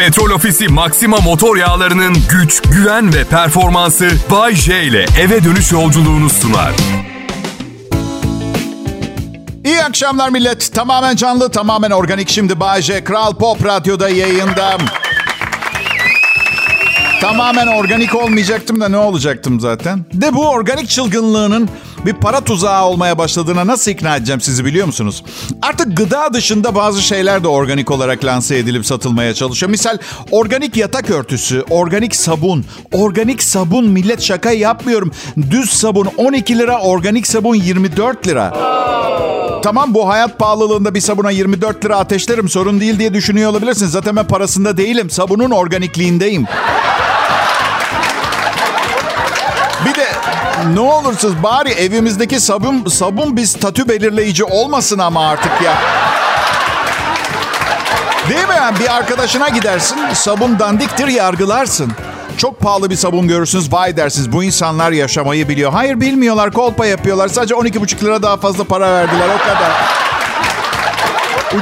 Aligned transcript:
Petrol 0.00 0.30
Ofisi 0.30 0.68
Maxima 0.68 1.16
motor 1.16 1.56
yağlarının 1.56 2.16
güç, 2.30 2.62
güven 2.62 3.14
ve 3.14 3.24
performansı 3.24 4.10
Bay 4.30 4.54
J 4.54 4.84
ile 4.84 5.06
eve 5.20 5.44
dönüş 5.44 5.72
yolculuğunu 5.72 6.30
sunar. 6.30 6.72
İyi 9.64 9.82
akşamlar 9.82 10.30
millet. 10.30 10.74
Tamamen 10.74 11.16
canlı, 11.16 11.50
tamamen 11.50 11.90
organik. 11.90 12.28
Şimdi 12.28 12.60
Bay 12.60 12.82
J, 12.82 13.04
Kral 13.04 13.34
Pop 13.34 13.64
Radyo'da 13.64 14.08
yayında. 14.08 14.78
Tamamen 17.20 17.66
organik 17.66 18.14
olmayacaktım 18.14 18.80
da 18.80 18.88
ne 18.88 18.96
olacaktım 18.96 19.60
zaten? 19.60 20.04
De 20.12 20.34
bu 20.34 20.48
organik 20.48 20.88
çılgınlığının 20.88 21.68
bir 22.06 22.12
para 22.12 22.40
tuzağı 22.40 22.84
olmaya 22.84 23.18
başladığına 23.18 23.66
nasıl 23.66 23.90
ikna 23.90 24.16
edeceğim 24.16 24.40
sizi 24.40 24.64
biliyor 24.64 24.86
musunuz? 24.86 25.24
Artık 25.62 25.96
gıda 25.96 26.32
dışında 26.32 26.74
bazı 26.74 27.02
şeyler 27.02 27.44
de 27.44 27.48
organik 27.48 27.90
olarak 27.90 28.24
lanse 28.24 28.58
edilip 28.58 28.86
satılmaya 28.86 29.34
çalışıyor. 29.34 29.70
Misal 29.70 29.98
organik 30.30 30.76
yatak 30.76 31.10
örtüsü, 31.10 31.64
organik 31.70 32.16
sabun. 32.16 32.64
Organik 32.92 33.42
sabun 33.42 33.86
millet 33.88 34.22
şaka 34.22 34.50
yapmıyorum. 34.52 35.12
Düz 35.50 35.70
sabun 35.70 36.08
12 36.16 36.58
lira, 36.58 36.80
organik 36.80 37.26
sabun 37.26 37.54
24 37.54 38.26
lira. 38.26 38.52
Tamam 39.62 39.94
bu 39.94 40.08
hayat 40.08 40.38
pahalılığında 40.38 40.94
bir 40.94 41.00
sabuna 41.00 41.30
24 41.30 41.84
lira 41.84 41.96
ateşlerim 41.96 42.48
sorun 42.48 42.80
değil 42.80 42.98
diye 42.98 43.14
düşünüyor 43.14 43.50
olabilirsiniz. 43.50 43.92
Zaten 43.92 44.16
ben 44.16 44.26
parasında 44.26 44.76
değilim. 44.76 45.10
Sabunun 45.10 45.50
organikliğindeyim. 45.50 46.46
Ne 50.74 50.80
olursunuz 50.80 51.42
bari 51.42 51.70
evimizdeki 51.70 52.40
sabun 52.40 52.84
sabun 52.84 53.36
bir 53.36 53.46
statü 53.46 53.88
belirleyici 53.88 54.44
olmasın 54.44 54.98
ama 54.98 55.28
artık 55.28 55.62
ya. 55.64 55.74
Değil 58.28 58.48
mi? 58.48 58.54
Yani 58.56 58.78
bir 58.80 58.96
arkadaşına 58.96 59.48
gidersin, 59.48 59.98
sabun 60.12 60.58
dandiktir 60.58 61.08
yargılarsın. 61.08 61.92
Çok 62.36 62.60
pahalı 62.60 62.90
bir 62.90 62.96
sabun 62.96 63.28
görürsünüz, 63.28 63.72
vay 63.72 63.96
dersiniz. 63.96 64.32
Bu 64.32 64.44
insanlar 64.44 64.92
yaşamayı 64.92 65.48
biliyor. 65.48 65.72
Hayır 65.72 66.00
bilmiyorlar, 66.00 66.50
kolpa 66.50 66.86
yapıyorlar. 66.86 67.28
Sadece 67.28 67.54
12,5 67.54 68.04
lira 68.04 68.22
daha 68.22 68.36
fazla 68.36 68.64
para 68.64 68.92
verdiler, 68.92 69.28
o 69.28 69.38
kadar. 69.38 69.72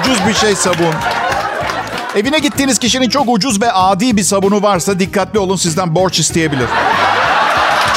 Ucuz 0.00 0.26
bir 0.28 0.34
şey 0.34 0.54
sabun. 0.54 0.94
Evine 2.16 2.38
gittiğiniz 2.38 2.78
kişinin 2.78 3.08
çok 3.08 3.28
ucuz 3.28 3.60
ve 3.60 3.72
adi 3.72 4.16
bir 4.16 4.22
sabunu 4.22 4.62
varsa 4.62 4.98
dikkatli 4.98 5.38
olun 5.38 5.56
sizden 5.56 5.94
borç 5.94 6.20
isteyebilir. 6.20 6.69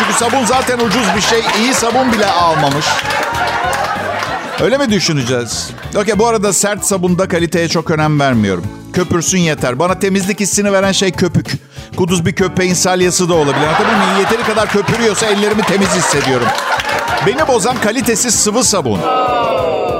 Çünkü 0.01 0.19
sabun 0.19 0.45
zaten 0.45 0.79
ucuz 0.79 1.15
bir 1.15 1.21
şey. 1.21 1.41
İyi 1.59 1.73
sabun 1.73 2.13
bile 2.13 2.25
almamış. 2.25 2.85
Öyle 4.61 4.77
mi 4.77 4.89
düşüneceğiz? 4.89 5.69
Okey 5.97 6.19
bu 6.19 6.27
arada 6.27 6.53
sert 6.53 6.85
sabunda 6.85 7.27
kaliteye 7.27 7.67
çok 7.67 7.91
önem 7.91 8.19
vermiyorum. 8.19 8.63
Köpürsün 8.93 9.37
yeter. 9.37 9.79
Bana 9.79 9.99
temizlik 9.99 10.39
hissini 10.39 10.73
veren 10.73 10.91
şey 10.91 11.11
köpük. 11.11 11.51
Kuduz 11.97 12.25
bir 12.25 12.33
köpeğin 12.33 12.73
salyası 12.73 13.29
da 13.29 13.33
olabilir. 13.33 13.67
Anlatabiliyor 13.67 13.97
muyum? 13.97 14.19
Yeteri 14.19 14.43
kadar 14.43 14.69
köpürüyorsa 14.69 15.25
ellerimi 15.25 15.61
temiz 15.61 15.89
hissediyorum. 15.95 16.47
Beni 17.27 17.47
bozan 17.47 17.77
kalitesiz 17.77 18.35
sıvı 18.35 18.63
sabun. 18.63 18.99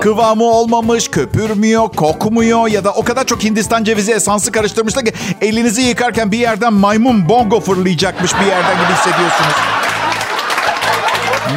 Kıvamı 0.02 0.44
olmamış, 0.44 1.08
köpürmüyor, 1.08 1.90
kokmuyor 1.90 2.68
ya 2.68 2.84
da 2.84 2.92
o 2.92 3.04
kadar 3.04 3.26
çok 3.26 3.44
Hindistan 3.44 3.84
cevizi 3.84 4.12
esansı 4.12 4.52
karıştırmışlar 4.52 5.06
ki 5.06 5.14
elinizi 5.42 5.82
yıkarken 5.82 6.32
bir 6.32 6.38
yerden 6.38 6.74
maymun 6.74 7.30
bongo 7.30 7.60
fırlayacakmış 7.60 8.34
bir 8.34 8.46
yerden 8.46 8.74
gibi 8.74 8.94
hissediyorsunuz. 8.94 9.56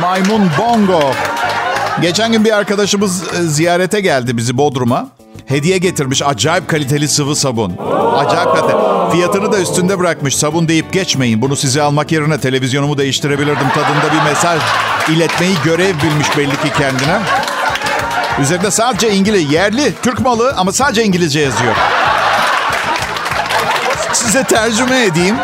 Maymun 0.01 0.51
bongo. 0.59 1.01
Geçen 2.01 2.33
gün 2.33 2.45
bir 2.45 2.57
arkadaşımız 2.57 3.23
e, 3.23 3.43
ziyarete 3.43 4.01
geldi 4.01 4.37
bizi 4.37 4.59
Bodrum'a. 4.59 5.09
Hediye 5.47 5.79
getirmiş 5.79 6.23
acayip 6.23 6.69
kaliteli 6.69 7.09
sıvı 7.09 7.37
sabun. 7.37 7.73
Acayip 8.17 8.53
kaliteli. 8.57 9.13
Fiyatını 9.13 9.53
da 9.53 9.61
üstünde 9.61 9.99
bırakmış. 9.99 10.37
Sabun 10.37 10.69
deyip 10.69 10.93
geçmeyin. 10.93 11.43
Bunu 11.43 11.57
size 11.57 11.83
almak 11.83 12.13
yerine 12.13 12.41
televizyonumu 12.41 12.99
değiştirebilirdim 12.99 13.69
tadında 13.69 14.15
bir 14.15 14.31
mesaj 14.31 14.63
iletmeyi 15.09 15.55
görev 15.65 15.95
bilmiş 16.03 16.37
belli 16.39 16.51
ki 16.51 16.73
kendine. 16.79 17.21
Üzerinde 18.41 18.71
sadece 18.71 19.15
İngiliz, 19.15 19.53
yerli, 19.53 19.93
Türk 20.03 20.21
malı 20.21 20.55
ama 20.57 20.73
sadece 20.73 21.05
İngilizce 21.05 21.41
yazıyor. 21.41 21.75
Size 24.13 24.45
tercüme 24.45 25.05
edeyim. 25.05 25.37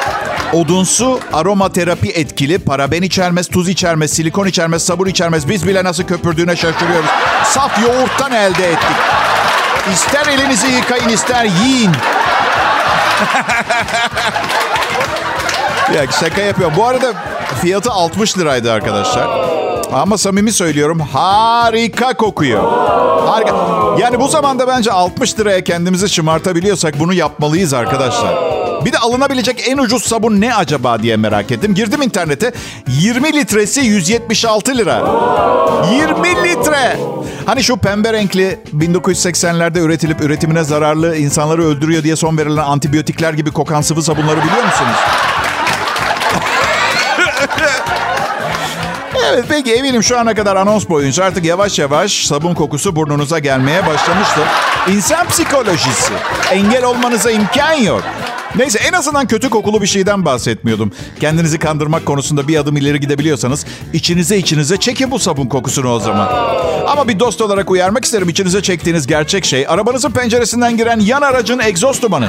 Odunsu, 0.52 1.20
aromaterapi 1.32 2.08
etkili, 2.08 2.58
paraben 2.58 3.02
içermez, 3.02 3.48
tuz 3.48 3.68
içermez, 3.68 4.12
silikon 4.12 4.46
içermez, 4.46 4.84
sabun 4.84 5.06
içermez. 5.06 5.48
Biz 5.48 5.66
bile 5.66 5.84
nasıl 5.84 6.02
köpürdüğüne 6.04 6.56
şaşırıyoruz. 6.56 7.10
Saf 7.44 7.82
yoğurttan 7.82 8.32
elde 8.32 8.68
ettik. 8.72 8.96
İster 9.92 10.26
elinizi 10.26 10.66
yıkayın, 10.66 11.08
ister 11.08 11.44
yiyin. 11.44 11.90
ya 15.94 16.06
şaka 16.20 16.40
yapıyorum. 16.40 16.76
Bu 16.76 16.86
arada 16.86 17.12
fiyatı 17.62 17.90
60 17.90 18.38
liraydı 18.38 18.72
arkadaşlar. 18.72 19.28
Ama 19.92 20.18
samimi 20.18 20.52
söylüyorum 20.52 21.00
harika 21.00 22.14
kokuyor. 22.14 22.62
Harika. 23.26 23.54
Yani 23.98 24.20
bu 24.20 24.28
zamanda 24.28 24.68
bence 24.68 24.92
60 24.92 25.38
liraya 25.38 25.64
kendimizi 25.64 26.08
şımartabiliyorsak 26.08 26.98
bunu 26.98 27.12
yapmalıyız 27.14 27.74
arkadaşlar. 27.74 28.59
Bir 28.84 28.92
de 28.92 28.98
alınabilecek 28.98 29.68
en 29.68 29.78
ucuz 29.78 30.02
sabun 30.04 30.40
ne 30.40 30.54
acaba 30.54 31.02
diye 31.02 31.16
merak 31.16 31.50
ettim. 31.50 31.74
Girdim 31.74 32.02
internete 32.02 32.52
20 32.88 33.32
litresi 33.32 33.80
176 33.80 34.76
lira. 34.76 35.02
20 35.92 36.28
litre. 36.48 36.96
Hani 37.46 37.62
şu 37.64 37.76
pembe 37.76 38.12
renkli 38.12 38.58
1980'lerde 38.76 39.80
üretilip 39.80 40.20
üretimine 40.20 40.64
zararlı 40.64 41.16
insanları 41.16 41.64
öldürüyor 41.64 42.02
diye 42.02 42.16
son 42.16 42.38
verilen 42.38 42.64
antibiyotikler 42.64 43.32
gibi 43.32 43.50
kokan 43.50 43.80
sıvı 43.80 44.02
sabunları 44.02 44.38
biliyor 44.42 44.64
musunuz? 44.64 44.96
Evet 49.32 49.44
peki 49.48 49.74
eminim 49.74 50.02
şu 50.02 50.18
ana 50.18 50.34
kadar 50.34 50.56
anons 50.56 50.88
boyunca 50.88 51.24
artık 51.24 51.44
yavaş 51.44 51.78
yavaş 51.78 52.26
sabun 52.26 52.54
kokusu 52.54 52.96
burnunuza 52.96 53.38
gelmeye 53.38 53.86
başlamıştır. 53.86 54.44
İnsan 54.88 55.28
psikolojisi. 55.28 56.12
Engel 56.50 56.84
olmanıza 56.84 57.30
imkan 57.30 57.72
yok. 57.72 58.02
Neyse 58.56 58.78
en 58.78 58.92
azından 58.92 59.26
kötü 59.26 59.50
kokulu 59.50 59.82
bir 59.82 59.86
şeyden 59.86 60.24
bahsetmiyordum. 60.24 60.92
Kendinizi 61.20 61.58
kandırmak 61.58 62.06
konusunda 62.06 62.48
bir 62.48 62.56
adım 62.56 62.76
ileri 62.76 63.00
gidebiliyorsanız 63.00 63.66
içinize 63.92 64.38
içinize 64.38 64.76
çekin 64.76 65.10
bu 65.10 65.18
sabun 65.18 65.46
kokusunu 65.46 65.92
o 65.92 66.00
zaman. 66.00 66.28
Ama 66.88 67.08
bir 67.08 67.20
dost 67.20 67.40
olarak 67.40 67.70
uyarmak 67.70 68.04
isterim 68.04 68.28
içinize 68.28 68.62
çektiğiniz 68.62 69.06
gerçek 69.06 69.44
şey 69.44 69.66
arabanızın 69.68 70.10
penceresinden 70.10 70.76
giren 70.76 71.00
yan 71.00 71.22
aracın 71.22 71.58
egzoz 71.58 72.02
dumanı. 72.02 72.28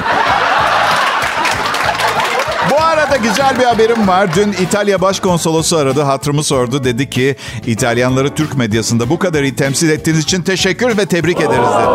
Bu 2.70 2.82
arada 2.82 3.16
güzel 3.16 3.58
bir 3.58 3.64
haberim 3.64 4.08
var. 4.08 4.34
Dün 4.34 4.52
İtalya 4.52 5.00
Başkonsolosu 5.00 5.76
aradı, 5.76 6.02
hatırımı 6.02 6.44
sordu. 6.44 6.84
Dedi 6.84 7.10
ki 7.10 7.36
İtalyanları 7.66 8.34
Türk 8.34 8.56
medyasında 8.56 9.08
bu 9.08 9.18
kadar 9.18 9.42
iyi 9.42 9.56
temsil 9.56 9.90
ettiğiniz 9.90 10.22
için 10.22 10.42
teşekkür 10.42 10.98
ve 10.98 11.06
tebrik 11.06 11.40
ederiz 11.40 11.68
dedi. 11.78 11.88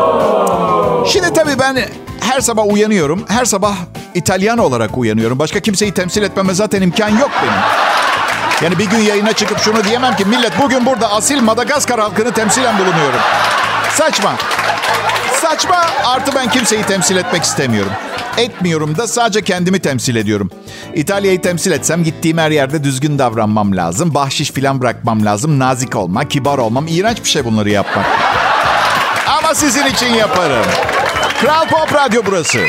Şimdi 1.11 1.33
tabii 1.33 1.59
ben 1.59 1.77
her 2.19 2.41
sabah 2.41 2.65
uyanıyorum. 2.65 3.23
Her 3.27 3.45
sabah 3.45 3.75
İtalyan 4.16 4.57
olarak 4.57 4.97
uyanıyorum. 4.97 5.40
Başka 5.40 5.59
kimseyi 5.59 5.91
temsil 5.91 6.23
etmeme 6.23 6.53
zaten 6.53 6.81
imkan 6.81 7.09
yok 7.09 7.31
benim. 7.41 7.59
Yani 8.62 8.79
bir 8.79 8.85
gün 8.85 8.97
yayına 8.97 9.34
çıkıp 9.34 9.59
şunu 9.59 9.84
diyemem 9.84 10.16
ki 10.16 10.25
millet 10.25 10.62
bugün 10.62 10.85
burada 10.85 11.12
asil 11.12 11.41
Madagaskar 11.41 12.00
halkını 12.00 12.31
temsilen 12.31 12.79
bulunuyorum. 12.79 13.19
Saçma. 13.91 14.35
Saçma 15.41 15.85
artı 16.06 16.35
ben 16.35 16.50
kimseyi 16.50 16.84
temsil 16.84 17.18
etmek 17.18 17.44
istemiyorum. 17.44 17.91
Etmiyorum 18.38 18.97
da 18.97 19.07
sadece 19.07 19.41
kendimi 19.41 19.79
temsil 19.79 20.16
ediyorum. 20.16 20.51
İtalya'yı 20.95 21.41
temsil 21.41 21.72
etsem 21.72 22.03
gittiğim 22.03 22.38
her 22.38 22.51
yerde 22.51 22.84
düzgün 22.84 23.19
davranmam 23.19 23.78
lazım. 23.78 24.13
Bahşiş 24.13 24.51
falan 24.51 24.81
bırakmam 24.81 25.25
lazım. 25.25 25.59
Nazik 25.59 25.95
olma, 25.95 26.28
kibar 26.28 26.57
olmam. 26.57 26.85
İğrenç 26.88 27.24
bir 27.24 27.29
şey 27.29 27.45
bunları 27.45 27.69
yapmak. 27.69 28.06
Ama 29.28 29.56
sizin 29.56 29.85
için 29.85 30.13
yaparım. 30.13 30.66
Kral 31.41 31.68
Pop 31.68 31.94
Radyo 31.94 32.22
burası. 32.25 32.59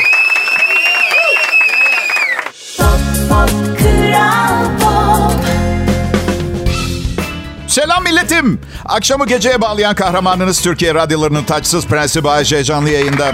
Selam 7.78 8.02
milletim. 8.02 8.60
Akşamı 8.84 9.26
geceye 9.26 9.60
bağlayan 9.60 9.94
kahramanınız 9.94 10.62
Türkiye 10.62 10.94
radyolarının 10.94 11.44
taçsız 11.44 11.86
prensi 11.86 12.24
Bayece 12.24 12.64
canlı 12.64 12.90
yayında. 12.90 13.32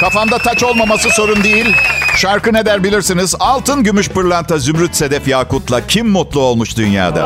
Kafamda 0.00 0.38
taç 0.38 0.62
olmaması 0.62 1.10
sorun 1.10 1.44
değil. 1.44 1.76
Şarkı 2.16 2.52
ne 2.52 2.66
der 2.66 2.84
bilirsiniz. 2.84 3.34
Altın, 3.40 3.82
gümüş, 3.82 4.08
pırlanta, 4.08 4.58
zümrüt, 4.58 4.96
sedef, 4.96 5.28
yakutla 5.28 5.86
kim 5.86 6.08
mutlu 6.08 6.40
olmuş 6.40 6.76
dünyada? 6.76 7.22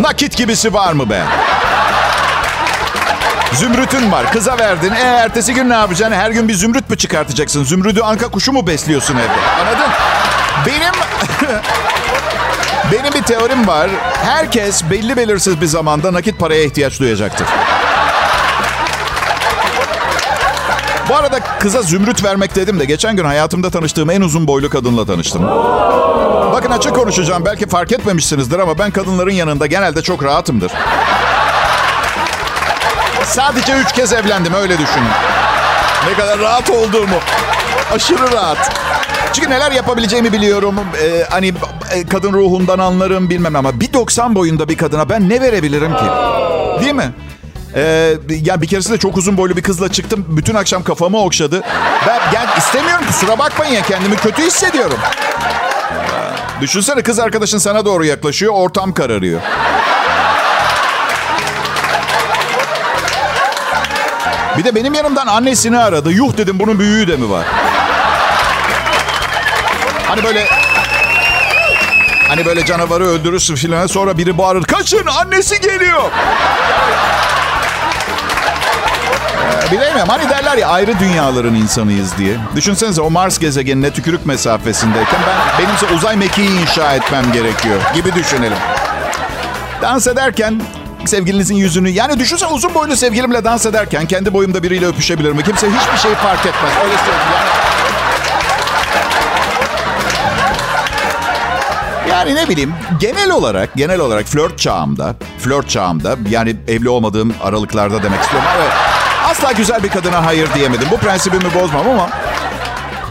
Nakit 0.00 0.36
gibisi 0.36 0.74
var 0.74 0.92
mı 0.92 1.10
be? 1.10 1.22
Zümrütün 3.52 4.12
var. 4.12 4.32
Kıza 4.32 4.58
verdin. 4.58 4.92
E 4.92 5.00
ertesi 5.00 5.54
gün 5.54 5.70
ne 5.70 5.74
yapacaksın? 5.74 6.16
Her 6.16 6.30
gün 6.30 6.48
bir 6.48 6.54
zümrüt 6.54 6.90
mü 6.90 6.96
çıkartacaksın? 6.96 7.64
Zümrüdü 7.64 8.00
anka 8.00 8.28
kuşu 8.28 8.52
mu 8.52 8.66
besliyorsun 8.66 9.16
evde? 9.16 9.60
Anladın? 9.60 9.92
Benim... 10.66 10.92
Benim 12.92 13.14
bir 13.14 13.22
teorim 13.22 13.66
var. 13.66 13.90
Herkes 14.24 14.90
belli 14.90 15.16
belirsiz 15.16 15.60
bir 15.60 15.66
zamanda 15.66 16.12
nakit 16.12 16.38
paraya 16.38 16.64
ihtiyaç 16.64 17.00
duyacaktır. 17.00 17.46
Bu 21.08 21.16
arada 21.16 21.38
kıza 21.58 21.82
zümrüt 21.82 22.24
vermek 22.24 22.54
dedim 22.54 22.80
de 22.80 22.84
geçen 22.84 23.16
gün 23.16 23.24
hayatımda 23.24 23.70
tanıştığım 23.70 24.10
en 24.10 24.20
uzun 24.20 24.46
boylu 24.46 24.70
kadınla 24.70 25.06
tanıştım. 25.06 25.46
Bakın 26.52 26.70
açık 26.70 26.94
konuşacağım. 26.94 27.44
Belki 27.44 27.68
fark 27.68 27.92
etmemişsinizdir 27.92 28.58
ama 28.58 28.78
ben 28.78 28.90
kadınların 28.90 29.30
yanında 29.30 29.66
genelde 29.66 30.02
çok 30.02 30.24
rahatımdır. 30.24 30.72
Sadece 33.24 33.72
üç 33.72 33.92
kez 33.92 34.12
evlendim 34.12 34.54
öyle 34.54 34.78
düşünün. 34.78 35.08
Ne 36.08 36.14
kadar 36.14 36.38
rahat 36.38 36.70
olduğumu. 36.70 37.16
Aşırı 37.94 38.32
rahat. 38.32 38.72
Çünkü 39.32 39.50
neler 39.50 39.72
yapabileceğimi 39.72 40.32
biliyorum. 40.32 40.74
Ee, 41.02 41.26
hani 41.30 41.52
e, 41.92 42.06
kadın 42.06 42.32
ruhundan 42.32 42.78
anlarım 42.78 43.30
bilmem 43.30 43.56
ama 43.56 43.80
bir 43.80 43.92
90 43.92 44.34
boyunda 44.34 44.68
bir 44.68 44.76
kadına 44.76 45.08
ben 45.08 45.28
ne 45.28 45.40
verebilirim 45.40 45.92
ki? 45.96 46.04
Değil 46.80 46.94
mi? 46.94 47.12
Ee, 47.74 48.14
yani 48.28 48.62
bir 48.62 48.66
keresinde 48.66 48.98
çok 48.98 49.16
uzun 49.16 49.36
boylu 49.36 49.56
bir 49.56 49.62
kızla 49.62 49.92
çıktım. 49.92 50.24
Bütün 50.28 50.54
akşam 50.54 50.82
kafamı 50.82 51.18
okşadı. 51.18 51.62
Ben 52.06 52.20
yani 52.34 52.48
istemiyorum 52.58 53.04
kusura 53.06 53.38
bakmayın 53.38 53.74
ya 53.74 53.82
kendimi 53.82 54.16
kötü 54.16 54.42
hissediyorum. 54.42 54.98
Ee, 56.58 56.60
düşünsene 56.60 57.02
kız 57.02 57.18
arkadaşın 57.18 57.58
sana 57.58 57.84
doğru 57.84 58.04
yaklaşıyor. 58.04 58.52
Ortam 58.54 58.94
kararıyor. 58.94 59.40
Bir 64.58 64.64
de 64.64 64.74
benim 64.74 64.94
yanımdan 64.94 65.26
annesini 65.26 65.78
aradı. 65.78 66.12
Yuh 66.12 66.36
dedim 66.36 66.58
bunun 66.58 66.78
büyüğü 66.78 67.08
de 67.08 67.16
mi 67.16 67.30
var? 67.30 67.44
Hani 70.08 70.24
böyle 70.24 70.46
Hani 72.28 72.46
böyle 72.46 72.64
canavarı 72.64 73.04
öldürürsün 73.04 73.54
filan 73.54 73.86
sonra 73.86 74.18
biri 74.18 74.38
bağırır. 74.38 74.62
Kaçın 74.62 75.06
annesi 75.06 75.60
geliyor. 75.60 76.02
Ee, 79.68 79.72
bilemiyorum 79.72 80.08
hani 80.08 80.30
derler 80.30 80.56
ya 80.56 80.68
ayrı 80.68 80.98
dünyaların 80.98 81.54
insanıyız 81.54 82.18
diye. 82.18 82.36
Düşünsenize 82.56 83.00
o 83.02 83.10
Mars 83.10 83.38
gezegenine 83.38 83.90
tükürük 83.90 84.26
mesafesindeyken 84.26 85.20
ben 85.26 85.66
benimse 85.66 85.86
uzay 85.86 86.16
mekiği 86.16 86.60
inşa 86.60 86.94
etmem 86.94 87.32
gerekiyor 87.32 87.80
gibi 87.94 88.14
düşünelim. 88.14 88.58
Dans 89.82 90.06
ederken 90.06 90.62
sevgilinizin 91.04 91.54
yüzünü... 91.54 91.88
Yani 91.88 92.18
düşünsene 92.18 92.50
uzun 92.50 92.74
boylu 92.74 92.96
sevgilimle 92.96 93.44
dans 93.44 93.66
ederken 93.66 94.06
kendi 94.06 94.32
boyumda 94.32 94.62
biriyle 94.62 94.86
öpüşebilir 94.86 95.32
mi? 95.32 95.44
Kimse 95.44 95.66
hiçbir 95.66 95.98
şey 95.98 96.14
fark 96.14 96.46
etmez. 96.46 96.72
Öyle 96.84 96.96
söyleyeyim. 96.96 97.30
Yani... 97.34 97.75
yani 102.16 102.34
ne 102.34 102.48
bileyim 102.48 102.74
genel 103.00 103.30
olarak 103.30 103.74
genel 103.76 104.00
olarak 104.00 104.26
flört 104.26 104.58
çağımda 104.58 105.14
flört 105.38 105.70
çağımda 105.70 106.16
yani 106.30 106.56
evli 106.68 106.88
olmadığım 106.88 107.34
aralıklarda 107.42 108.02
demek 108.02 108.22
istiyorum. 108.22 108.48
Evet, 108.60 108.72
asla 109.24 109.52
güzel 109.52 109.82
bir 109.82 109.88
kadına 109.88 110.24
hayır 110.26 110.48
diyemedim. 110.54 110.88
Bu 110.90 110.96
prensibimi 110.96 111.54
bozmam 111.54 111.88
ama 111.88 112.10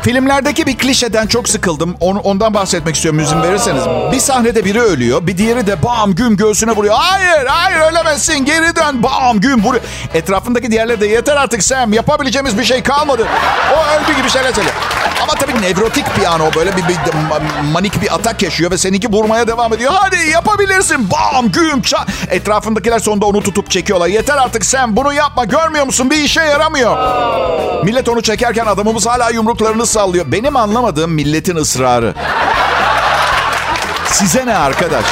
Filmlerdeki 0.02 0.66
bir 0.66 0.78
klişeden 0.78 1.28
çok 1.28 1.50
sıkıldım. 1.50 1.96
Onu, 2.00 2.20
ondan 2.20 2.54
bahsetmek 2.54 2.96
istiyorum 2.96 3.20
izin 3.20 3.42
verirseniz. 3.42 3.84
Bir 4.12 4.20
sahnede 4.20 4.66
biri 4.66 4.82
ölüyor. 4.82 5.28
Bir 5.28 5.38
diğeri 5.38 5.68
de 5.68 5.84
bam 5.84 6.16
güm 6.16 6.38
göğsüne 6.38 6.72
vuruyor. 6.72 6.96
Hayır 6.98 7.46
hayır 7.46 7.92
ölemezsin 7.92 8.46
geri 8.46 8.76
dön 8.76 9.04
bam 9.04 9.40
güm 9.40 9.64
vuruyor. 9.64 9.84
Etrafındaki 10.14 10.72
diğerleri 10.72 11.02
de 11.02 11.08
yeter 11.08 11.36
artık 11.36 11.64
Sam 11.64 11.94
yapabileceğimiz 11.94 12.58
bir 12.58 12.64
şey 12.64 12.84
kalmadı. 12.84 13.28
O 13.74 13.96
öldü 13.96 14.18
gibi 14.18 14.30
şeyler 14.30 14.54
söylüyor. 14.54 14.76
Ama 15.30 15.34
tabii 15.40 15.62
nevrotik 15.62 16.18
bir 16.18 16.26
an 16.26 16.40
o 16.42 16.54
böyle 16.56 16.78
bir, 16.78 16.88
bir 16.88 16.98
manik 17.74 18.02
bir 18.02 18.16
atak 18.16 18.44
yaşıyor 18.44 18.72
ve 18.72 18.78
seninki 18.78 19.12
vurmaya 19.12 19.48
devam 19.48 19.74
ediyor. 19.74 19.92
Hadi 19.96 20.30
yapabilirsin 20.30 21.12
bam 21.12 21.52
güm 21.52 21.82
ça. 21.82 22.06
Etrafındakiler 22.30 23.00
sonunda 23.00 23.26
onu 23.26 23.44
tutup 23.44 23.72
çekiyorlar. 23.72 24.08
Yeter 24.08 24.38
artık 24.38 24.66
Sam 24.66 24.96
bunu 24.96 25.14
yapma 25.14 25.46
görmüyor 25.46 25.86
musun 25.86 26.12
bir 26.12 26.18
işe 26.18 26.42
yaramıyor. 26.42 26.98
Millet 27.84 28.10
onu 28.10 28.22
çekerken 28.22 28.66
adamımız 28.66 29.08
hala 29.08 29.30
yumruklarını 29.30 29.86
sallıyor. 29.86 30.26
Benim 30.28 30.56
anlamadığım 30.56 31.12
milletin 31.12 31.56
ısrarı. 31.56 32.14
Size 34.12 34.46
ne 34.46 34.58
arkadaş? 34.58 35.06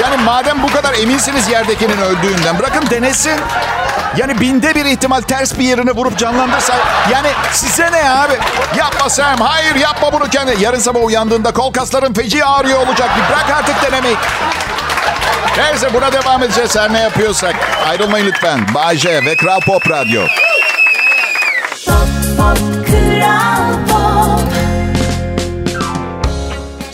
Yani 0.00 0.16
madem 0.24 0.62
bu 0.62 0.72
kadar 0.72 0.94
eminsiniz 0.94 1.48
yerdekinin 1.48 1.98
öldüğünden 1.98 2.58
bırakın 2.58 2.90
denesin. 2.90 3.40
Yani 4.16 4.40
binde 4.40 4.74
bir 4.74 4.84
ihtimal 4.84 5.20
ters 5.20 5.58
bir 5.58 5.64
yerine 5.64 5.90
vurup 5.90 6.18
canlandırsa... 6.18 6.74
Yani 7.12 7.28
size 7.52 7.92
ne 7.92 8.10
abi? 8.10 8.32
Yapma 8.78 9.10
Sam. 9.10 9.40
Hayır 9.40 9.74
yapma 9.74 10.12
bunu 10.12 10.28
kendi. 10.28 10.64
Yarın 10.64 10.78
sabah 10.78 11.04
uyandığında 11.04 11.52
kol 11.52 11.72
kasların 11.72 12.14
feci 12.14 12.44
ağrıyor 12.44 12.86
olacak. 12.86 13.10
Bırak 13.30 13.58
artık 13.58 13.92
denemeyi. 13.92 14.16
Neyse 15.58 15.94
buna 15.94 16.12
devam 16.12 16.42
edeceğiz 16.42 16.76
her 16.76 16.92
ne 16.92 17.00
yapıyorsak. 17.00 17.54
Ayrılmayın 17.88 18.26
lütfen. 18.26 18.74
Bay 18.74 18.96
J 18.96 19.24
ve 19.24 19.36
Kral 19.36 19.60
Pop 19.60 19.90
Radyo. 19.90 20.22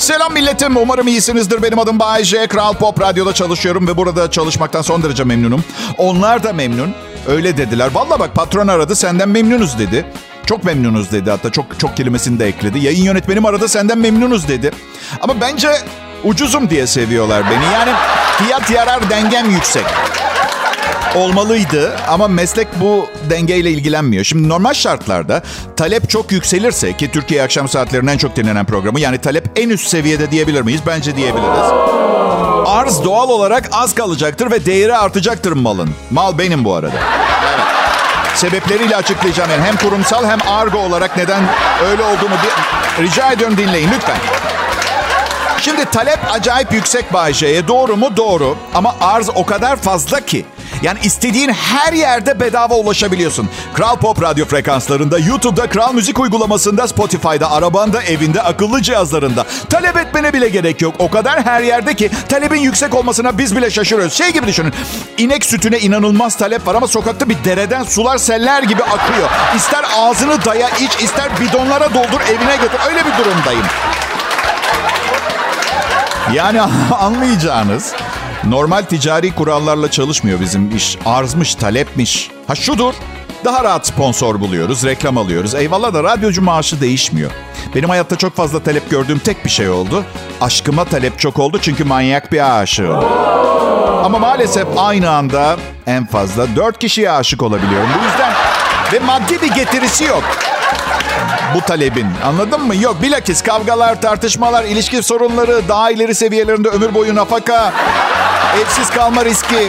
Selam 0.09 0.33
milletim. 0.33 0.77
Umarım 0.77 1.09
iyisinizdir. 1.09 1.63
Benim 1.63 1.79
adım 1.79 1.99
Bay 1.99 2.25
J. 2.25 2.47
Kral 2.47 2.75
Pop 2.75 3.01
Radyo'da 3.01 3.33
çalışıyorum 3.33 3.87
ve 3.87 3.97
burada 3.97 4.31
çalışmaktan 4.31 4.83
son 4.83 5.03
derece 5.03 5.25
memnunum. 5.25 5.65
Onlar 5.99 6.43
da 6.43 6.53
memnun. 6.53 6.95
Öyle 7.27 7.57
dediler. 7.57 7.91
Valla 7.95 8.21
bak 8.21 8.35
patron 8.35 8.69
aradı 8.69 8.97
senden 8.97 9.29
memnunuz 9.29 9.79
dedi. 9.79 10.07
Çok 10.47 10.65
memnunuz 10.65 11.13
dedi 11.13 11.31
hatta 11.31 11.53
çok 11.53 11.81
çok 11.81 11.97
kelimesini 11.97 12.39
de 12.39 12.47
ekledi. 12.47 12.79
Yayın 12.79 13.05
yönetmenim 13.05 13.47
aradı 13.47 13.69
senden 13.69 13.99
memnunuz 13.99 14.49
dedi. 14.49 14.71
Ama 15.21 15.41
bence 15.41 15.69
ucuzum 16.25 16.71
diye 16.71 16.87
seviyorlar 16.87 17.43
beni. 17.51 17.65
Yani 17.75 17.93
fiyat 18.39 18.71
yarar 18.71 19.11
dengem 19.11 19.51
yüksek 19.51 19.85
olmalıydı 21.17 21.97
ama 22.09 22.29
meslek 22.29 22.69
bu 22.81 23.07
dengeyle 23.31 23.71
ilgilenmiyor. 23.71 24.25
Şimdi 24.25 24.49
normal 24.49 24.75
şartlarda 24.75 25.43
talep 25.77 26.11
çok 26.11 26.33
yükselirse 26.33 26.97
ki 26.97 27.11
Türkiye 27.13 27.43
akşam 27.43 27.69
saatlerinin 27.69 28.11
en 28.11 28.19
çok 28.19 28.37
dinlenen 28.37 28.67
programı 28.67 29.01
yani 29.01 29.19
talep 29.19 29.51
en 29.57 29.69
üst 29.69 29.89
seviyede 29.89 30.31
diyebilir 30.31 30.63
miyiz? 30.63 30.81
Bence 30.87 31.17
diyebiliriz. 31.17 31.73
Arz 32.67 33.05
doğal 33.05 33.29
olarak 33.29 33.69
az 33.73 33.95
kalacaktır 33.95 34.51
ve 34.51 34.67
değeri 34.67 34.97
artacaktır 34.97 35.53
malın. 35.53 35.91
Mal 36.11 36.39
benim 36.39 36.65
bu 36.65 36.75
arada. 36.75 36.95
Evet. 36.95 38.39
Sebepleriyle 38.39 38.97
açıklayacağım 38.97 39.51
yani 39.51 39.63
hem 39.63 39.77
kurumsal 39.77 40.25
hem 40.25 40.39
argo 40.49 40.79
olarak 40.79 41.17
neden 41.17 41.43
öyle 41.91 42.03
olduğunu 42.03 42.35
bir... 42.43 43.05
rica 43.05 43.33
ediyorum 43.33 43.57
dinleyin 43.57 43.89
lütfen. 43.95 44.17
Şimdi 45.61 45.85
talep 45.85 46.19
acayip 46.31 46.73
yüksek 46.73 47.13
Bayce'ye. 47.13 47.69
Doğru 47.69 47.97
mu? 47.97 48.17
Doğru. 48.17 48.57
Ama 48.75 48.97
arz 49.01 49.29
o 49.35 49.47
kadar 49.47 49.77
fazla 49.77 50.21
ki. 50.21 50.47
Yani 50.83 50.99
istediğin 51.03 51.49
her 51.49 51.93
yerde 51.93 52.41
bedava 52.41 52.75
ulaşabiliyorsun. 52.75 53.49
Kral 53.75 53.97
Pop 53.97 54.23
radyo 54.23 54.47
frekanslarında, 54.47 55.19
YouTube'da, 55.19 55.69
Kral 55.69 55.93
Müzik 55.93 56.19
uygulamasında, 56.21 56.89
Spotify'da, 56.89 57.51
arabanda, 57.51 58.03
evinde, 58.03 58.43
akıllı 58.43 58.83
cihazlarında. 58.83 59.47
Talep 59.71 59.97
etmene 59.97 60.33
bile 60.33 60.49
gerek 60.49 60.83
yok. 60.83 60.95
O 60.99 61.11
kadar 61.11 61.45
her 61.45 61.63
yerde 61.63 61.95
ki 61.95 62.11
talebin 62.29 62.61
yüksek 62.61 62.95
olmasına 62.95 63.39
biz 63.39 63.57
bile 63.57 63.71
şaşırıyoruz. 63.71 64.15
Şey 64.15 64.33
gibi 64.33 64.47
düşünün. 64.47 64.73
İnek 65.19 65.45
sütüne 65.45 65.79
inanılmaz 65.79 66.37
talep 66.37 66.67
var 66.67 66.75
ama 66.75 66.89
sokakta 66.89 67.29
bir 67.29 67.45
dereden 67.45 67.85
sular 67.85 68.19
seller 68.19 68.63
gibi 68.63 68.83
akıyor. 68.83 69.29
İster 69.57 69.85
ağzını 69.97 70.45
daya 70.45 70.69
iç, 70.69 71.03
ister 71.03 71.41
bidonlara 71.41 71.95
doldur 71.95 72.21
evine 72.29 72.57
götür. 72.57 72.79
Öyle 72.89 73.01
bir 73.07 73.25
durumdayım. 73.25 73.65
Yani 76.35 76.61
anlayacağınız 77.01 77.95
normal 78.45 78.83
ticari 78.83 79.35
kurallarla 79.35 79.91
çalışmıyor 79.91 80.41
bizim 80.41 80.77
iş. 80.77 80.99
Arzmış, 81.07 81.55
talepmiş. 81.55 82.31
Ha 82.47 82.55
şudur. 82.55 82.95
Daha 83.45 83.65
rahat 83.65 83.87
sponsor 83.87 84.41
buluyoruz, 84.41 84.85
reklam 84.85 85.19
alıyoruz. 85.19 85.55
Eyvallah 85.55 85.95
da 85.95 86.05
radyocu 86.05 86.43
maaşı 86.43 86.81
değişmiyor. 86.81 87.31
Benim 87.75 87.89
hayatta 87.89 88.17
çok 88.17 88.37
fazla 88.37 88.63
talep 88.63 88.91
gördüğüm 88.91 89.19
tek 89.19 89.45
bir 89.45 89.51
şey 89.51 89.69
oldu. 89.71 90.05
Aşkıma 90.41 90.85
talep 90.85 91.19
çok 91.19 91.39
oldu 91.39 91.59
çünkü 91.63 91.85
manyak 91.85 92.33
bir 92.33 92.61
aşığım. 92.61 93.05
Ama 94.05 94.19
maalesef 94.19 94.67
aynı 94.77 95.11
anda 95.11 95.57
en 95.87 96.07
fazla 96.07 96.57
dört 96.57 96.79
kişiye 96.79 97.11
aşık 97.11 97.43
olabiliyorum. 97.43 97.89
Bu 98.01 98.05
yüzden 98.05 98.33
ve 98.93 98.99
maddi 98.99 99.43
bir 99.43 99.55
getirisi 99.55 100.05
yok 100.05 100.25
bu 101.55 101.61
talebin. 101.61 102.07
Anladın 102.25 102.61
mı? 102.67 102.77
Yok 102.77 103.03
bilakis 103.03 103.43
kavgalar, 103.43 104.01
tartışmalar, 104.03 104.65
ilişki 104.65 105.03
sorunları, 105.03 105.69
daha 105.69 105.91
ileri 105.91 106.15
seviyelerinde 106.15 106.69
ömür 106.69 106.95
boyu 106.95 107.15
nafaka, 107.15 107.73
evsiz 108.63 108.91
kalma 108.91 109.25
riski. 109.25 109.69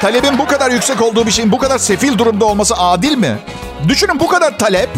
Talebin 0.00 0.38
bu 0.38 0.46
kadar 0.46 0.70
yüksek 0.70 1.02
olduğu 1.02 1.26
bir 1.26 1.30
şeyin 1.30 1.52
bu 1.52 1.58
kadar 1.58 1.78
sefil 1.78 2.18
durumda 2.18 2.44
olması 2.44 2.74
adil 2.74 3.16
mi? 3.16 3.38
Düşünün 3.88 4.20
bu 4.20 4.28
kadar 4.28 4.58
talep, 4.58 4.88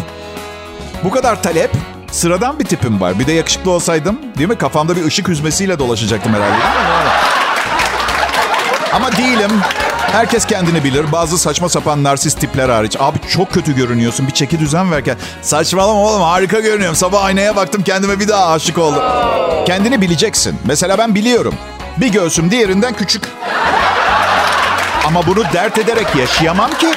bu 1.03 1.09
kadar 1.11 1.43
talep 1.43 1.71
sıradan 2.11 2.59
bir 2.59 2.65
tipim 2.65 3.01
var. 3.01 3.19
Bir 3.19 3.27
de 3.27 3.31
yakışıklı 3.31 3.71
olsaydım 3.71 4.19
değil 4.37 4.49
mi? 4.49 4.57
Kafamda 4.57 4.95
bir 4.95 5.05
ışık 5.05 5.27
hüzmesiyle 5.27 5.79
dolaşacaktım 5.79 6.33
herhalde. 6.33 6.63
Ama 8.93 9.11
değilim. 9.11 9.51
Herkes 10.11 10.45
kendini 10.45 10.83
bilir. 10.83 11.11
Bazı 11.11 11.37
saçma 11.37 11.69
sapan 11.69 12.03
narsist 12.03 12.39
tipler 12.41 12.69
hariç. 12.69 12.95
Abi 12.99 13.17
çok 13.29 13.51
kötü 13.53 13.75
görünüyorsun. 13.75 14.27
Bir 14.27 14.31
çeki 14.33 14.59
düzen 14.59 14.91
verken. 14.91 15.17
Saçmalama 15.41 15.99
oğlum 15.99 16.21
harika 16.21 16.59
görünüyorum. 16.59 16.95
Sabah 16.95 17.23
aynaya 17.23 17.55
baktım 17.55 17.83
kendime 17.83 18.19
bir 18.19 18.27
daha 18.27 18.47
aşık 18.51 18.77
oldum. 18.77 19.03
Kendini 19.65 20.01
bileceksin. 20.01 20.55
Mesela 20.65 20.97
ben 20.97 21.15
biliyorum. 21.15 21.55
Bir 21.97 22.07
göğsüm 22.11 22.51
diğerinden 22.51 22.93
küçük. 22.93 23.23
Ama 25.05 25.27
bunu 25.27 25.43
dert 25.53 25.77
ederek 25.77 26.07
yaşayamam 26.15 26.69
ki. 26.71 26.87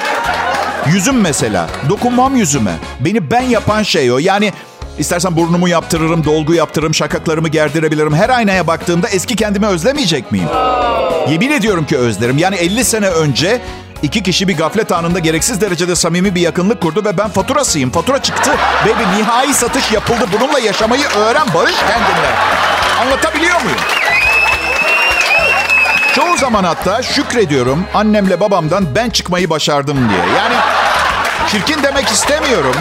Yüzüm 0.87 1.21
mesela. 1.21 1.67
Dokunmam 1.89 2.37
yüzüme. 2.37 2.75
Beni 3.01 3.31
ben 3.31 3.43
yapan 3.43 3.83
şey 3.83 4.13
o. 4.13 4.19
Yani 4.19 4.53
istersen 4.99 5.37
burnumu 5.37 5.69
yaptırırım, 5.69 6.25
dolgu 6.25 6.55
yaptırırım, 6.55 6.95
şakaklarımı 6.95 7.49
gerdirebilirim. 7.49 8.15
Her 8.15 8.29
aynaya 8.29 8.67
baktığımda 8.67 9.09
eski 9.09 9.37
kendimi 9.37 9.67
özlemeyecek 9.67 10.33
miyim? 10.33 10.49
Yemin 11.29 11.51
ediyorum 11.51 11.87
ki 11.87 11.99
özlerim. 11.99 12.39
Yani 12.39 12.57
50 12.57 12.85
sene 12.85 13.09
önce 13.09 13.61
iki 14.03 14.23
kişi 14.23 14.49
bir 14.49 14.57
gaflet 14.57 14.93
anında 14.93 15.19
gereksiz 15.19 15.61
derecede 15.61 15.97
samimi 15.97 16.35
bir 16.35 16.41
yakınlık 16.41 16.81
kurdu 16.81 17.05
ve 17.05 17.19
ben 17.19 17.29
faturasıyım. 17.29 17.91
Fatura 17.91 18.23
çıktı 18.23 18.51
bir 18.87 19.19
nihai 19.19 19.55
satış 19.55 19.93
yapıldı. 19.93 20.27
Bununla 20.33 20.59
yaşamayı 20.59 21.05
öğren, 21.05 21.47
barış 21.55 21.77
kendinle. 21.77 22.31
Anlatabiliyor 23.01 23.63
muyum? 23.63 23.79
Çoğu 26.15 26.37
zaman 26.37 26.65
hatta 26.65 27.03
şükrediyorum 27.03 27.85
annemle 27.95 28.41
babamdan 28.41 28.87
ben 28.95 29.11
çıkmayı 29.11 29.51
başardım 29.51 30.09
diye. 30.09 30.37
Yani 30.39 30.55
çirkin 31.51 31.83
demek 31.83 32.09
istemiyorum. 32.09 32.75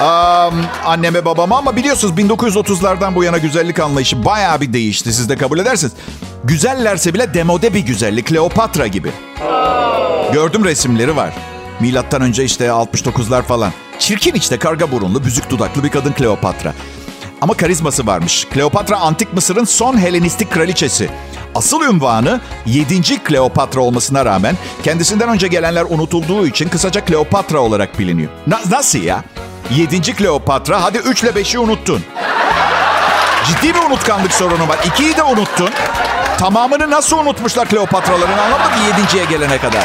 Um, 0.00 0.54
anneme 0.84 1.24
babama 1.24 1.58
ama 1.58 1.76
biliyorsunuz 1.76 2.14
1930'lardan 2.14 3.14
bu 3.14 3.24
yana 3.24 3.38
güzellik 3.38 3.80
anlayışı 3.80 4.24
bayağı 4.24 4.60
bir 4.60 4.72
değişti. 4.72 5.12
Siz 5.12 5.28
de 5.28 5.36
kabul 5.36 5.58
edersiniz. 5.58 5.92
Güzellerse 6.44 7.14
bile 7.14 7.34
demode 7.34 7.74
bir 7.74 7.80
güzellik. 7.80 8.26
Kleopatra 8.26 8.86
gibi. 8.86 9.10
Gördüm 10.32 10.64
resimleri 10.64 11.16
var. 11.16 11.32
Milattan 11.80 12.22
önce 12.22 12.44
işte 12.44 12.66
69'lar 12.66 13.42
falan. 13.42 13.72
Çirkin 13.98 14.34
işte 14.34 14.58
karga 14.58 14.92
burunlu, 14.92 15.24
büzük 15.24 15.50
dudaklı 15.50 15.84
bir 15.84 15.88
kadın 15.90 16.12
Kleopatra. 16.12 16.72
Ama 17.40 17.54
karizması 17.54 18.06
varmış. 18.06 18.44
Kleopatra 18.44 18.96
antik 18.96 19.32
Mısır'ın 19.34 19.64
son 19.64 19.98
Helenistik 19.98 20.50
kraliçesi. 20.50 21.10
Asıl 21.54 21.82
ünvanı 21.82 22.40
7. 22.66 23.18
Kleopatra 23.24 23.80
olmasına 23.80 24.24
rağmen 24.24 24.56
kendisinden 24.82 25.28
önce 25.28 25.48
gelenler 25.48 25.84
unutulduğu 25.88 26.46
için 26.46 26.68
kısaca 26.68 27.04
Kleopatra 27.04 27.58
olarak 27.58 27.98
biliniyor. 27.98 28.30
Na- 28.46 28.60
nasıl 28.70 28.98
ya? 28.98 29.24
7. 29.70 30.00
Kleopatra 30.00 30.82
hadi 30.82 30.98
3 30.98 31.22
ile 31.22 31.30
5'i 31.30 31.58
unuttun. 31.58 32.04
Ciddi 33.46 33.74
bir 33.74 33.80
unutkanlık 33.80 34.32
sorunu 34.32 34.68
var. 34.68 34.76
2'yi 34.76 35.16
de 35.16 35.22
unuttun. 35.22 35.70
Tamamını 36.38 36.90
nasıl 36.90 37.18
unutmuşlar 37.18 37.68
Kleopatraların 37.68 38.38
anlamadım 38.38 38.78
7.ye 38.90 39.24
gelene 39.24 39.58
kadar. 39.58 39.84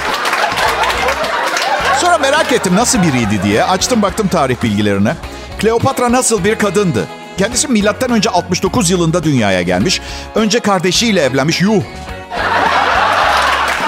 Sonra 2.02 2.18
merak 2.18 2.52
ettim 2.52 2.76
nasıl 2.76 3.02
biriydi 3.02 3.44
diye. 3.44 3.64
Açtım 3.64 4.02
baktım 4.02 4.28
tarih 4.28 4.56
bilgilerine. 4.64 5.16
Kleopatra 5.60 6.12
nasıl 6.12 6.44
bir 6.44 6.56
kadındı? 6.56 7.08
Kendisi 7.38 7.68
milattan 7.68 8.12
önce 8.12 8.30
69 8.30 8.90
yılında 8.90 9.24
dünyaya 9.24 9.62
gelmiş. 9.62 10.02
Önce 10.36 10.60
kardeşiyle 10.60 11.22
evlenmiş. 11.22 11.62
Yuh. 11.62 11.84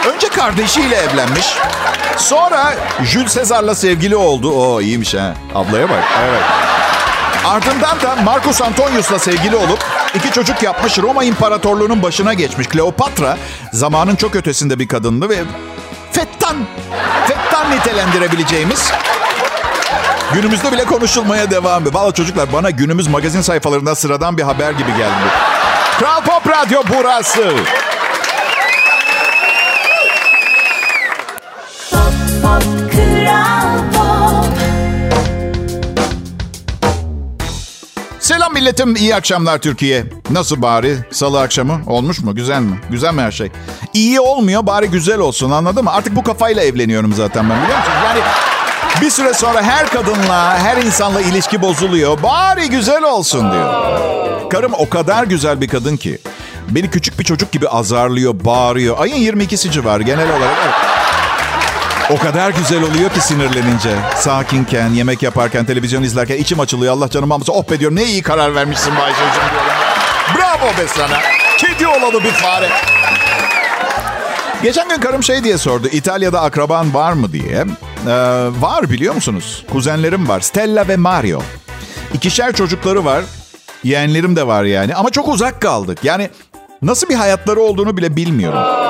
Önce 0.07 0.29
kardeşiyle 0.29 0.95
evlenmiş. 0.95 1.45
Sonra 2.17 2.73
Jules 3.03 3.35
Caesar'la 3.35 3.75
sevgili 3.75 4.15
oldu. 4.15 4.51
O 4.51 4.81
iyiymiş 4.81 5.13
ha. 5.13 5.33
Ablaya 5.55 5.89
bak. 5.89 6.03
Evet. 6.29 6.41
Ardından 7.45 8.01
da 8.01 8.15
Marcus 8.23 8.61
Antonius'la 8.61 9.19
sevgili 9.19 9.55
olup 9.55 9.79
iki 10.15 10.31
çocuk 10.31 10.63
yapmış 10.63 10.97
Roma 10.97 11.23
İmparatorluğu'nun 11.23 12.03
başına 12.03 12.33
geçmiş. 12.33 12.67
Kleopatra 12.67 13.37
zamanın 13.73 14.15
çok 14.15 14.35
ötesinde 14.35 14.79
bir 14.79 14.87
kadındı 14.87 15.29
ve 15.29 15.35
fettan, 16.11 16.55
fettan 17.27 17.71
nitelendirebileceğimiz 17.71 18.91
günümüzde 20.33 20.71
bile 20.71 20.85
konuşulmaya 20.85 21.51
devam 21.51 21.81
ediyor. 21.81 21.95
Valla 21.95 22.11
çocuklar 22.11 22.53
bana 22.53 22.69
günümüz 22.69 23.07
magazin 23.07 23.41
sayfalarından 23.41 23.93
sıradan 23.93 24.37
bir 24.37 24.43
haber 24.43 24.71
gibi 24.71 24.91
geldi. 24.97 25.29
Kral 25.99 26.21
Pop 26.21 26.47
Radyo 26.47 26.81
burası. 26.97 27.53
Selam 38.39 38.53
milletim, 38.53 38.95
iyi 38.95 39.15
akşamlar 39.15 39.57
Türkiye. 39.57 40.05
Nasıl 40.29 40.61
bari? 40.61 40.97
Salı 41.11 41.41
akşamı 41.41 41.81
olmuş 41.87 42.19
mu? 42.19 42.35
Güzel 42.35 42.61
mi? 42.61 42.79
Güzel 42.89 43.13
mi 43.13 43.21
her 43.21 43.31
şey? 43.31 43.51
İyi 43.93 44.19
olmuyor 44.19 44.65
bari 44.65 44.87
güzel 44.87 45.19
olsun 45.19 45.51
anladın 45.51 45.83
mı? 45.83 45.91
Artık 45.91 46.15
bu 46.15 46.23
kafayla 46.23 46.63
evleniyorum 46.63 47.13
zaten 47.13 47.49
ben 47.49 47.63
biliyor 47.63 47.77
musun? 47.77 47.93
Yani 48.05 48.19
bir 49.01 49.09
süre 49.09 49.33
sonra 49.33 49.61
her 49.63 49.89
kadınla, 49.89 50.57
her 50.57 50.77
insanla 50.77 51.21
ilişki 51.21 51.61
bozuluyor. 51.61 52.23
Bari 52.23 52.69
güzel 52.69 53.03
olsun 53.03 53.51
diyor. 53.51 53.73
Karım 54.49 54.73
o 54.77 54.89
kadar 54.89 55.23
güzel 55.23 55.61
bir 55.61 55.67
kadın 55.67 55.97
ki. 55.97 56.17
Beni 56.69 56.89
küçük 56.89 57.19
bir 57.19 57.23
çocuk 57.23 57.51
gibi 57.51 57.69
azarlıyor, 57.69 58.33
bağırıyor. 58.45 58.95
Ayın 58.99 59.15
22'si 59.15 59.71
civarı 59.71 60.03
genel 60.03 60.29
olarak. 60.37 60.57
Evet. 60.65 60.88
O 62.09 62.17
kadar 62.17 62.49
güzel 62.49 62.83
oluyor 62.83 63.09
ki 63.09 63.21
sinirlenince. 63.21 63.89
Sakinken, 64.15 64.89
yemek 64.89 65.23
yaparken, 65.23 65.65
televizyon 65.65 66.03
izlerken 66.03 66.37
içim 66.37 66.59
açılıyor. 66.59 66.93
Allah 66.93 67.09
canım 67.09 67.31
almasın. 67.31 67.53
Oh 67.53 67.69
be 67.71 67.79
diyorum 67.79 67.97
ne 67.97 68.03
iyi 68.03 68.21
karar 68.21 68.55
vermişsin 68.55 68.93
Bayşe'cim. 68.95 69.43
Bravo 70.37 70.67
be 70.67 70.87
sana. 70.87 71.19
Kedi 71.57 71.87
olalı 71.87 72.23
bir 72.23 72.31
fare. 72.31 72.69
Geçen 74.63 74.89
gün 74.89 74.97
karım 74.97 75.23
şey 75.23 75.43
diye 75.43 75.57
sordu. 75.57 75.87
İtalya'da 75.91 76.41
akraban 76.41 76.93
var 76.93 77.13
mı 77.13 77.33
diye. 77.33 77.65
Ee, 78.07 78.11
var 78.59 78.89
biliyor 78.89 79.15
musunuz? 79.15 79.65
Kuzenlerim 79.71 80.29
var. 80.29 80.39
Stella 80.39 80.87
ve 80.87 80.97
Mario. 80.97 81.41
İkişer 82.13 82.53
çocukları 82.53 83.05
var. 83.05 83.23
Yeğenlerim 83.83 84.35
de 84.35 84.47
var 84.47 84.63
yani. 84.63 84.95
Ama 84.95 85.09
çok 85.09 85.27
uzak 85.27 85.61
kaldık. 85.61 85.97
Yani 86.03 86.29
nasıl 86.81 87.09
bir 87.09 87.15
hayatları 87.15 87.59
olduğunu 87.61 87.97
bile 87.97 88.15
bilmiyorum. 88.15 88.88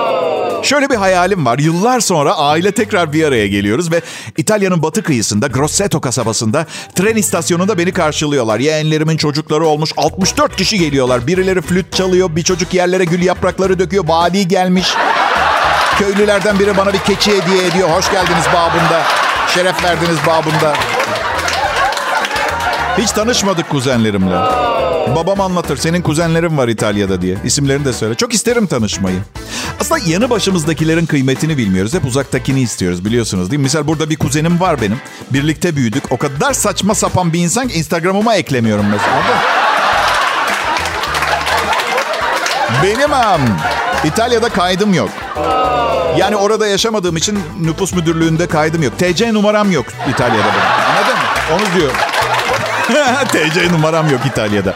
Şöyle 0.63 0.89
bir 0.89 0.95
hayalim 0.95 1.45
var. 1.45 1.59
Yıllar 1.59 1.99
sonra 1.99 2.37
aile 2.37 2.71
tekrar 2.71 3.13
bir 3.13 3.23
araya 3.23 3.47
geliyoruz 3.47 3.91
ve 3.91 4.01
İtalya'nın 4.37 4.83
batı 4.83 5.03
kıyısında 5.03 5.47
Grosseto 5.47 6.01
kasabasında 6.01 6.65
tren 6.95 7.15
istasyonunda 7.15 7.77
beni 7.77 7.91
karşılıyorlar. 7.91 8.59
Yeğenlerimin 8.59 9.17
çocukları 9.17 9.65
olmuş 9.65 9.91
64 9.97 10.55
kişi 10.55 10.79
geliyorlar. 10.79 11.27
Birileri 11.27 11.61
flüt 11.61 11.93
çalıyor, 11.93 12.35
bir 12.35 12.43
çocuk 12.43 12.73
yerlere 12.73 13.05
gül 13.05 13.21
yaprakları 13.21 13.79
döküyor. 13.79 14.07
Vali 14.07 14.47
gelmiş. 14.47 14.93
Köylülerden 15.99 16.59
biri 16.59 16.77
bana 16.77 16.93
bir 16.93 16.99
keçi 16.99 17.31
hediye 17.31 17.67
ediyor. 17.67 17.89
Hoş 17.89 18.11
geldiniz 18.11 18.45
babında. 18.53 19.03
Şeref 19.53 19.83
verdiniz 19.83 20.17
babında. 20.27 20.73
Hiç 22.97 23.11
tanışmadık 23.11 23.69
kuzenlerimle. 23.69 24.35
Babam 25.15 25.41
anlatır. 25.41 25.77
Senin 25.77 26.01
kuzenlerin 26.01 26.57
var 26.57 26.67
İtalya'da 26.67 27.21
diye. 27.21 27.37
İsimlerini 27.43 27.85
de 27.85 27.93
söyle. 27.93 28.15
Çok 28.15 28.33
isterim 28.33 28.67
tanışmayı. 28.67 29.17
Aslında 29.79 30.01
yanı 30.05 30.29
başımızdakilerin 30.29 31.05
kıymetini 31.05 31.57
bilmiyoruz. 31.57 31.93
Hep 31.93 32.05
uzaktakini 32.05 32.62
istiyoruz 32.62 33.05
biliyorsunuz 33.05 33.51
değil 33.51 33.59
mi? 33.59 33.63
Misal 33.63 33.88
burada 33.88 34.09
bir 34.09 34.15
kuzenim 34.17 34.59
var 34.59 34.81
benim. 34.81 35.01
Birlikte 35.33 35.75
büyüdük. 35.75 36.12
O 36.12 36.17
kadar 36.17 36.53
saçma 36.53 36.95
sapan 36.95 37.33
bir 37.33 37.39
insan 37.39 37.67
ki 37.67 37.74
Instagram'ıma 37.77 38.36
eklemiyorum 38.36 38.86
mesela. 38.91 39.12
Anladın 39.13 39.36
mı? 39.36 39.41
Benim 42.83 43.13
am, 43.13 43.41
İtalya'da 44.03 44.50
kaydım 44.50 44.93
yok. 44.93 45.09
Yani 46.17 46.36
orada 46.36 46.67
yaşamadığım 46.67 47.17
için 47.17 47.39
nüfus 47.59 47.93
müdürlüğünde 47.93 48.48
kaydım 48.48 48.83
yok. 48.83 48.93
TC 49.00 49.33
numaram 49.33 49.71
yok 49.71 49.86
İtalya'da 50.09 50.48
benim. 50.48 50.89
Anladın 50.89 51.13
mı? 51.15 51.25
Onu 51.53 51.79
diyor. 51.79 51.91
TC 53.27 53.71
numaram 53.71 54.09
yok 54.12 54.21
İtalya'da. 54.25 54.74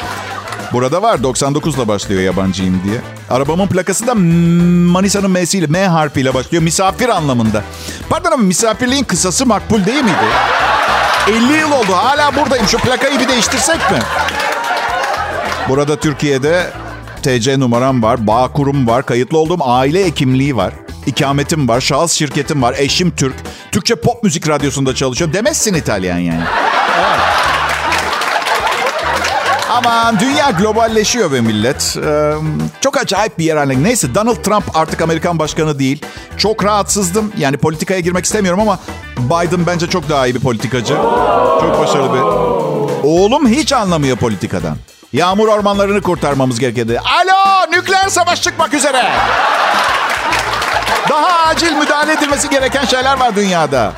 Burada 0.74 1.02
var 1.02 1.24
99 1.24 1.76
ile 1.76 1.88
başlıyor 1.88 2.22
yabancıyım 2.22 2.82
diye. 2.84 3.02
Arabamın 3.30 3.68
plakası 3.68 4.08
da 4.08 4.16
Manisa'nın 4.16 5.32
M'siyle 5.32 5.68
M 5.68 5.88
harfiyle 5.88 6.34
başlıyor. 6.34 6.64
Misafir 6.64 7.10
anlamında. 7.10 7.64
Pardon 8.10 8.32
ama 8.32 8.44
misafirliğin 8.44 9.04
kısası 9.04 9.46
makbul 9.46 9.86
değil 9.86 10.04
miydi? 10.04 10.16
50 11.30 11.54
yıl 11.60 11.72
oldu 11.72 11.94
hala 11.94 12.36
buradayım. 12.36 12.68
Şu 12.68 12.78
plakayı 12.78 13.20
bir 13.20 13.28
değiştirsek 13.28 13.92
mi? 13.92 14.00
Burada 15.70 16.00
Türkiye'de 16.00 16.72
TC 17.24 17.60
numaram 17.60 18.04
var, 18.04 18.28
bağ 18.28 18.48
kurum 18.52 18.88
var, 18.88 19.06
kayıtlı 19.06 19.38
olduğum 19.38 19.58
aile 19.62 20.06
hekimliği 20.06 20.56
var. 20.56 20.74
İkametim 21.06 21.68
var, 21.68 21.82
şahıs 21.82 22.12
şirketim 22.12 22.62
var, 22.62 22.76
eşim 22.78 23.12
Türk. 23.12 23.36
Türkçe 23.72 23.96
pop 23.96 24.24
müzik 24.24 24.50
radyosunda 24.50 24.96
çalışıyorum. 24.96 25.34
Demezsin 25.34 25.74
İtalyan 25.74 26.18
yani. 26.18 26.44
Aman 29.74 30.20
dünya 30.20 30.52
globalleşiyor 30.52 31.32
be 31.32 31.42
millet. 31.42 31.98
Ee, 32.06 32.34
çok 32.82 32.98
acayip 32.98 33.38
bir 33.40 33.46
yer 33.46 33.58
haline. 33.58 33.84
Neyse 33.84 34.16
Donald 34.16 34.36
Trump 34.36 34.64
artık 34.78 35.02
Amerikan 35.02 35.40
başkanı 35.40 35.80
değil. 35.80 36.06
Çok 36.38 36.66
rahatsızdım. 36.66 37.32
Yani 37.38 37.58
politikaya 37.58 38.00
girmek 38.00 38.26
istemiyorum 38.26 38.60
ama 38.60 38.80
Biden 39.18 39.68
bence 39.68 39.90
çok 39.90 40.10
daha 40.10 40.28
iyi 40.28 40.36
bir 40.36 40.40
politikacı. 40.40 40.94
Çok 41.62 41.80
başarılı 41.80 42.14
bir. 42.14 42.22
Oğlum 43.04 43.48
hiç 43.48 43.74
anlamıyor 43.74 44.18
politikadan. 44.18 44.78
Yağmur 45.14 45.48
ormanlarını 45.48 46.02
kurtarmamız 46.02 46.60
gerekirdi. 46.60 47.00
Alo 47.00 47.72
nükleer 47.72 48.10
savaş 48.10 48.42
çıkmak 48.42 48.74
üzere. 48.74 49.12
Daha 51.10 51.48
acil 51.48 51.72
müdahale 51.72 52.14
edilmesi 52.14 52.50
gereken 52.50 52.86
şeyler 52.86 53.20
var 53.20 53.36
dünyada. 53.36 53.94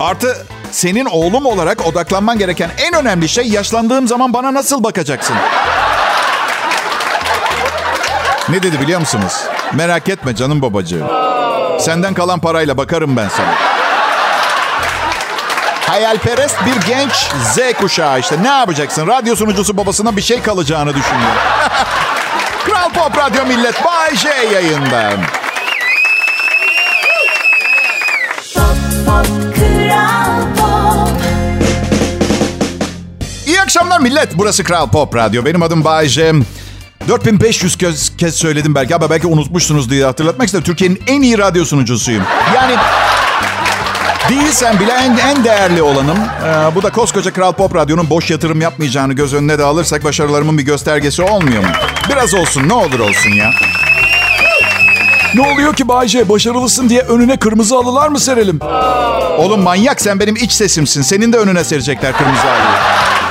Artı 0.00 0.46
senin 0.72 1.04
oğlum 1.04 1.46
olarak 1.46 1.86
odaklanman 1.86 2.38
gereken 2.38 2.70
en 2.78 2.94
önemli 2.94 3.28
şey 3.28 3.48
yaşlandığım 3.48 4.08
zaman 4.08 4.32
bana 4.32 4.54
nasıl 4.54 4.84
bakacaksın? 4.84 5.36
Ne 8.48 8.62
dedi 8.62 8.80
biliyor 8.80 9.00
musunuz? 9.00 9.32
Merak 9.72 10.08
etme 10.08 10.36
canım 10.36 10.62
babacığım. 10.62 11.08
Senden 11.80 12.14
kalan 12.14 12.38
parayla 12.40 12.76
bakarım 12.76 13.16
ben 13.16 13.28
sana. 13.28 13.54
Hayalperest 15.86 16.56
bir 16.66 16.86
genç 16.86 17.12
Z 17.54 17.58
kuşağı 17.80 18.20
işte. 18.20 18.42
Ne 18.42 18.48
yapacaksın? 18.48 19.06
Radyo 19.06 19.36
sunucusu 19.36 19.76
babasına 19.76 20.16
bir 20.16 20.22
şey 20.22 20.42
kalacağını 20.42 20.94
düşünüyor. 20.94 21.32
Kral 22.66 22.90
Pop 22.90 23.18
Radyo 23.18 23.46
Millet 23.46 23.84
Bay 23.84 24.16
J 24.16 24.28
yayında. 24.52 25.12
Akşamlar 33.72 34.00
millet. 34.00 34.28
Burası 34.34 34.64
Kral 34.64 34.88
Pop 34.88 35.16
Radyo. 35.16 35.44
Benim 35.44 35.62
adım 35.62 35.84
Bay 35.84 36.08
J. 36.08 36.32
4500 37.08 37.76
kez, 37.76 38.16
kez 38.16 38.34
söyledim 38.34 38.74
belki 38.74 38.94
ama 38.94 39.10
belki 39.10 39.26
unutmuşsunuz 39.26 39.90
diye 39.90 40.04
hatırlatmak 40.04 40.46
istedim. 40.46 40.64
Türkiye'nin 40.64 41.02
en 41.06 41.22
iyi 41.22 41.38
radyo 41.38 41.64
sunucusuyum. 41.64 42.22
Yani 42.54 42.74
değilsen 44.28 44.80
bile 44.80 44.92
en, 44.92 45.16
en 45.16 45.44
değerli 45.44 45.82
olanım. 45.82 46.18
Ee, 46.18 46.74
bu 46.74 46.82
da 46.82 46.90
koskoca 46.90 47.32
Kral 47.32 47.52
Pop 47.52 47.74
Radyo'nun 47.74 48.10
boş 48.10 48.30
yatırım 48.30 48.60
yapmayacağını 48.60 49.12
göz 49.12 49.34
önüne 49.34 49.58
de 49.58 49.64
alırsak 49.64 50.04
başarılarımın 50.04 50.58
bir 50.58 50.62
göstergesi 50.62 51.22
olmuyor 51.22 51.62
mu? 51.62 51.70
Biraz 52.08 52.34
olsun 52.34 52.68
ne 52.68 52.72
olur 52.74 53.00
olsun 53.00 53.30
ya. 53.30 53.50
Ne 55.34 55.52
oluyor 55.52 55.74
ki 55.74 55.88
Bayce? 55.88 56.28
Başarılısın 56.28 56.88
diye 56.88 57.00
önüne 57.00 57.36
kırmızı 57.36 57.74
halılar 57.74 58.08
mı 58.08 58.20
serelim? 58.20 58.58
Oğlum 59.38 59.62
manyak 59.62 60.00
sen 60.00 60.20
benim 60.20 60.36
iç 60.36 60.52
sesimsin. 60.52 61.02
Senin 61.02 61.32
de 61.32 61.36
önüne 61.36 61.64
serecekler 61.64 62.16
kırmızı 62.16 62.42
halıyı. 62.42 63.21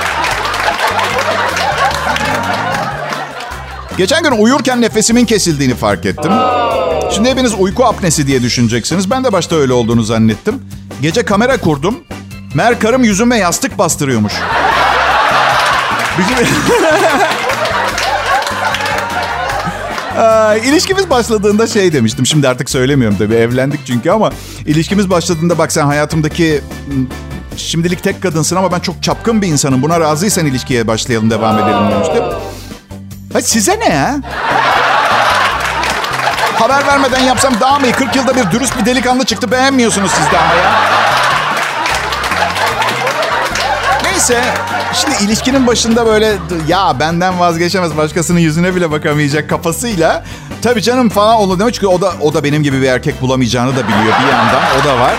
Geçen 3.98 4.22
gün 4.22 4.30
uyurken 4.30 4.80
nefesimin 4.80 5.24
kesildiğini 5.24 5.74
fark 5.74 6.06
ettim. 6.06 6.32
Şimdi 7.14 7.30
hepiniz 7.30 7.54
uyku 7.58 7.84
apnesi 7.84 8.26
diye 8.26 8.42
düşüneceksiniz. 8.42 9.10
Ben 9.10 9.24
de 9.24 9.32
başta 9.32 9.56
öyle 9.56 9.72
olduğunu 9.72 10.02
zannettim. 10.02 10.62
Gece 11.02 11.24
kamera 11.24 11.56
kurdum. 11.56 11.94
Mer 12.54 12.80
karım 12.80 13.04
yüzüme 13.04 13.36
yastık 13.38 13.78
bastırıyormuş. 13.78 14.32
Bizim... 16.18 16.36
Aa, 20.18 20.54
ilişkimiz 20.56 21.10
başladığında 21.10 21.66
şey 21.66 21.92
demiştim. 21.92 22.26
Şimdi 22.26 22.48
artık 22.48 22.70
söylemiyorum 22.70 23.16
tabii. 23.18 23.34
Evlendik 23.34 23.80
çünkü 23.86 24.10
ama 24.10 24.30
ilişkimiz 24.66 25.10
başladığında 25.10 25.58
bak 25.58 25.72
sen 25.72 25.86
hayatımdaki 25.86 26.60
şimdilik 27.56 28.02
tek 28.02 28.22
kadınsın 28.22 28.56
ama 28.56 28.72
ben 28.72 28.80
çok 28.80 29.02
çapkın 29.02 29.42
bir 29.42 29.46
insanım. 29.46 29.82
Buna 29.82 30.00
razıysan 30.00 30.46
ilişkiye 30.46 30.86
başlayalım, 30.86 31.30
devam 31.30 31.58
edelim 31.58 31.90
demiştim. 31.94 32.24
Ha 33.32 33.40
size 33.40 33.78
ne 33.80 33.94
ya? 33.94 34.20
Haber 36.58 36.86
vermeden 36.86 37.20
yapsam 37.20 37.60
daha 37.60 37.78
mı 37.78 37.86
iyi? 37.86 37.92
40 37.92 38.16
yılda 38.16 38.36
bir 38.36 38.50
dürüst 38.50 38.80
bir 38.80 38.86
delikanlı 38.86 39.24
çıktı. 39.24 39.50
Beğenmiyorsunuz 39.52 40.10
siz 40.10 40.32
de 40.32 40.38
ama 40.38 40.54
ya. 40.54 40.72
Neyse. 44.04 44.44
Şimdi 44.94 45.24
ilişkinin 45.24 45.66
başında 45.66 46.06
böyle 46.06 46.32
ya 46.68 47.00
benden 47.00 47.40
vazgeçemez 47.40 47.96
başkasının 47.96 48.40
yüzüne 48.40 48.74
bile 48.74 48.90
bakamayacak 48.90 49.50
kafasıyla 49.50 50.24
tabii 50.62 50.82
canım 50.82 51.08
falan 51.08 51.36
olur 51.36 51.58
demek 51.58 51.74
çünkü 51.74 51.86
o 51.86 52.00
da 52.00 52.12
o 52.20 52.34
da 52.34 52.44
benim 52.44 52.62
gibi 52.62 52.82
bir 52.82 52.86
erkek 52.88 53.20
bulamayacağını 53.22 53.76
da 53.76 53.88
biliyor 53.88 54.14
bir 54.22 54.32
yandan 54.32 54.62
o 54.80 54.84
da 54.84 55.00
var. 55.00 55.12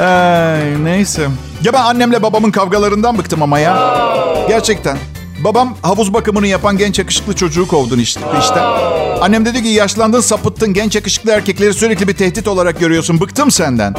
Ay, 0.00 0.84
neyse. 0.84 1.28
Ya 1.62 1.72
ben 1.72 1.82
annemle 1.82 2.22
babamın 2.22 2.50
kavgalarından 2.50 3.18
bıktım 3.18 3.42
ama 3.42 3.58
ya. 3.58 3.96
Gerçekten. 4.48 4.98
Babam 5.44 5.76
havuz 5.82 6.14
bakımını 6.14 6.46
yapan 6.46 6.78
genç 6.78 6.98
yakışıklı 6.98 7.36
çocuğu 7.36 7.68
kovdun 7.68 7.98
işte. 7.98 8.20
işte. 8.40 8.60
Annem 9.20 9.44
dedi 9.44 9.62
ki 9.62 9.68
yaşlandın 9.68 10.20
sapıttın 10.20 10.72
genç 10.72 10.94
yakışıklı 10.94 11.30
erkekleri 11.30 11.74
sürekli 11.74 12.08
bir 12.08 12.14
tehdit 12.14 12.48
olarak 12.48 12.80
görüyorsun. 12.80 13.20
Bıktım 13.20 13.50
senden. 13.50 13.94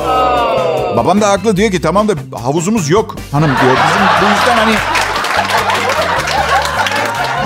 Babam 0.98 1.22
da 1.22 1.30
haklı 1.30 1.58
diyor 1.58 1.72
ki 1.72 1.82
tamam 1.82 2.08
da 2.08 2.14
havuzumuz 2.44 2.90
yok 2.90 3.16
hanım 3.32 3.52
diyor. 3.62 3.76
Bizim 3.88 4.08
bu 4.22 4.34
yüzden 4.36 4.58
hani... 4.58 4.76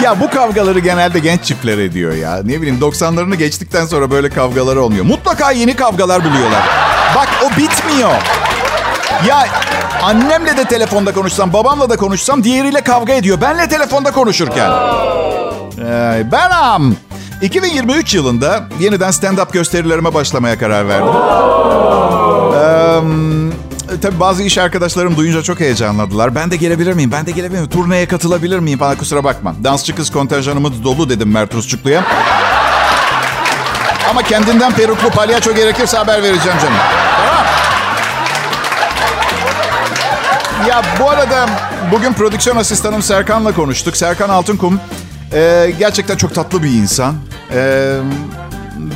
Ya 0.03 0.19
bu 0.19 0.29
kavgaları 0.29 0.79
genelde 0.79 1.19
genç 1.19 1.43
çiftler 1.43 1.77
ediyor 1.77 2.13
ya. 2.13 2.41
Ne 2.43 2.61
bileyim 2.61 2.79
90'larını 2.81 3.35
geçtikten 3.35 3.85
sonra 3.85 4.11
böyle 4.11 4.29
kavgalar 4.29 4.75
olmuyor. 4.75 5.05
Mutlaka 5.05 5.51
yeni 5.51 5.75
kavgalar 5.75 6.23
buluyorlar. 6.23 6.61
Bak 7.15 7.27
o 7.45 7.57
bitmiyor. 7.57 8.11
Ya 9.27 9.47
annemle 10.01 10.57
de 10.57 10.65
telefonda 10.65 11.13
konuşsam, 11.13 11.53
babamla 11.53 11.89
da 11.89 11.97
konuşsam 11.97 12.43
diğeriyle 12.43 12.81
kavga 12.81 13.13
ediyor. 13.13 13.41
Benle 13.41 13.69
telefonda 13.69 14.11
konuşurken. 14.11 14.71
Ee, 15.79 16.31
Benam. 16.31 16.95
2023 17.41 18.13
yılında 18.13 18.63
yeniden 18.79 19.09
stand-up 19.09 19.51
gösterilerime 19.51 20.13
başlamaya 20.13 20.57
karar 20.57 20.87
verdim. 20.87 21.07
Ee, 22.55 23.99
tabii 24.01 24.19
bazı 24.19 24.43
iş 24.43 24.57
arkadaşlarım 24.57 25.17
duyunca 25.17 25.41
çok 25.41 25.59
heyecanladılar. 25.59 26.35
Ben 26.35 26.51
de 26.51 26.55
gelebilir 26.55 26.93
miyim? 26.93 27.11
Ben 27.11 27.25
de 27.25 27.31
gelebilir 27.31 27.59
miyim? 27.59 27.69
Turneye 27.69 28.07
katılabilir 28.07 28.59
miyim? 28.59 28.79
Bana 28.79 28.97
kusura 28.97 29.23
bakma. 29.23 29.55
Dansçı 29.63 29.95
kız 29.95 30.11
kontenjanımız 30.11 30.83
dolu 30.83 31.09
dedim 31.09 31.31
Mert 31.31 31.53
Rusçuklu'ya. 31.53 32.03
Ama 34.09 34.21
kendinden 34.21 34.71
peruklu 34.71 35.09
palyaço 35.09 35.53
gerekirse 35.53 35.97
haber 35.97 36.23
vereceğim 36.23 36.57
canım. 36.61 36.77
Ya 40.67 40.81
bu 40.99 41.09
arada 41.09 41.49
bugün 41.91 42.13
prodüksiyon 42.13 42.57
asistanım 42.57 43.01
Serkan'la 43.01 43.55
konuştuk. 43.55 43.97
Serkan 43.97 44.29
Altınkum 44.29 44.79
e, 45.33 45.71
gerçekten 45.79 46.17
çok 46.17 46.35
tatlı 46.35 46.63
bir 46.63 46.69
insan. 46.69 47.15
E, 47.53 47.57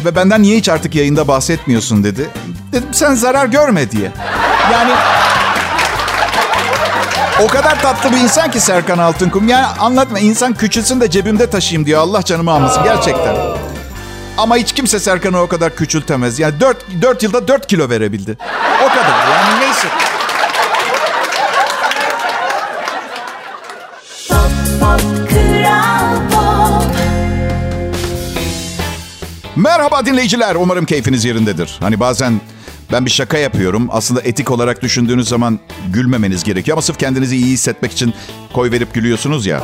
ve 0.06 0.16
benden 0.16 0.42
niye 0.42 0.58
hiç 0.58 0.70
artık 0.70 0.96
yayında 0.96 1.28
bahsetmiyorsun 1.28 2.04
dedi. 2.04 2.30
Dedim 2.72 2.90
sen 2.92 3.14
zarar 3.14 3.46
görme 3.46 3.92
diye. 3.92 4.12
Yani 4.74 4.92
o 7.44 7.48
kadar 7.48 7.82
tatlı 7.82 8.12
bir 8.12 8.18
insan 8.18 8.52
ki 8.52 8.60
Serkan 8.60 8.98
Altınkum. 8.98 9.48
Yani 9.48 9.66
anlatma 9.66 10.20
insan 10.20 10.54
küçülsün 10.54 11.02
de 11.02 11.10
cebimde 11.10 11.50
taşıyayım 11.50 11.86
diyor. 11.86 12.02
Allah 12.02 12.24
canımı 12.24 12.52
almasın 12.52 12.84
gerçekten. 12.84 13.36
Ama 14.38 14.58
hiç 14.58 14.74
kimse 14.74 15.00
Serkan'ı 15.00 15.42
o 15.42 15.48
kadar 15.48 15.76
küçültemez. 15.76 16.40
Yani 16.40 16.60
4, 16.60 16.78
4 17.02 17.24
yılda 17.24 17.48
4 17.48 17.68
kilo 17.68 17.90
verebildi. 17.90 18.38
O 18.86 18.90
kadar 18.90 19.28
yani 19.32 19.60
neyse. 19.60 20.05
Merhaba 29.86 30.06
dinleyiciler. 30.06 30.56
Umarım 30.56 30.86
keyfiniz 30.86 31.26
yerindedir. 31.26 31.78
Hani 31.80 32.00
bazen 32.00 32.42
ben 32.92 33.06
bir 33.06 33.12
şaka 33.12 33.38
yapıyorum. 33.38 33.88
Aslında 33.92 34.22
etik 34.22 34.52
olarak 34.52 34.82
düşündüğünüz 34.82 35.30
zaman 35.30 35.60
gülmemeniz 35.94 36.44
gerekiyor. 36.44 36.76
Ama 36.78 36.82
sırf 36.82 37.00
kendinizi 37.00 37.36
iyi 37.36 37.46
hissetmek 37.46 37.92
için 37.92 38.14
koy 38.54 38.72
verip 38.72 38.94
gülüyorsunuz 38.94 39.46
ya. 39.46 39.62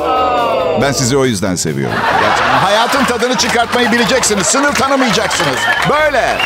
Ben 0.81 0.91
sizi 0.91 1.17
o 1.17 1.25
yüzden 1.25 1.55
seviyorum. 1.55 1.95
Gerçekten 2.21 2.57
hayatın 2.57 3.03
tadını 3.03 3.37
çıkartmayı 3.37 3.91
bileceksiniz. 3.91 4.47
Sınır 4.47 4.71
tanımayacaksınız. 4.71 5.59
Böyle. 5.89 6.37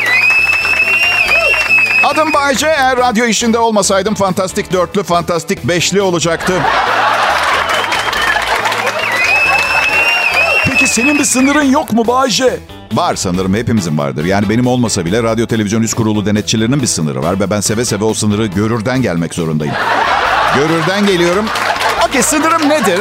Adım 2.03 2.33
Bayce. 2.33 2.67
Eğer 2.67 2.97
radyo 2.97 3.25
işinde 3.25 3.57
olmasaydım 3.57 4.15
fantastik 4.15 4.73
dörtlü, 4.73 5.03
fantastik 5.03 5.63
beşli 5.63 6.01
olacaktım. 6.01 6.63
Peki 10.65 10.87
senin 10.87 11.19
bir 11.19 11.25
sınırın 11.25 11.71
yok 11.71 11.93
mu 11.93 12.07
Bayce? 12.07 12.59
Var 12.93 13.15
sanırım 13.15 13.53
hepimizin 13.53 13.97
vardır. 13.97 14.25
Yani 14.25 14.49
benim 14.49 14.67
olmasa 14.67 15.05
bile 15.05 15.23
radyo 15.23 15.47
televizyon 15.47 15.81
üst 15.81 15.93
kurulu 15.93 16.25
denetçilerinin 16.25 16.81
bir 16.81 16.87
sınırı 16.87 17.23
var. 17.23 17.39
Ve 17.39 17.49
ben 17.49 17.61
seve 17.61 17.85
seve 17.85 18.03
o 18.03 18.13
sınırı 18.13 18.45
görürden 18.45 19.01
gelmek 19.01 19.33
zorundayım. 19.33 19.73
görürden 20.55 21.05
geliyorum. 21.07 21.45
Okey 22.07 22.21
sınırım 22.21 22.69
nedir? 22.69 22.99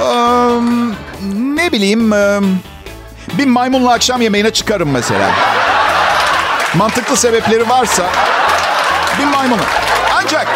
Eee, 0.00 0.60
ne 1.36 1.72
bileyim 1.72 2.12
eee, 2.12 2.40
bir 3.38 3.46
maymunla 3.46 3.92
akşam 3.92 4.20
yemeğine 4.22 4.50
çıkarım 4.50 4.90
mesela. 4.90 5.30
Mantıklı 6.74 7.16
sebepleri 7.16 7.68
varsa 7.68 8.06
bir 9.20 9.24
maymunu. 9.24 9.60
Ancak 10.14 10.46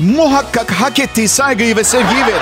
muhakkak 0.00 0.70
hak 0.72 0.98
ettiği 0.98 1.28
saygıyı 1.28 1.76
ve 1.76 1.84
sevgiyi 1.84 2.22
verir. 2.26 2.40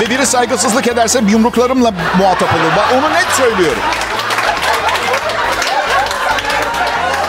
Ve 0.00 0.10
biri 0.10 0.26
saygısızlık 0.26 0.88
ederse 0.88 1.22
yumruklarımla 1.28 1.92
muhatap 2.18 2.48
olur. 2.54 2.72
Ben 2.76 2.98
onu 2.98 3.14
net 3.14 3.28
söylüyorum. 3.36 3.82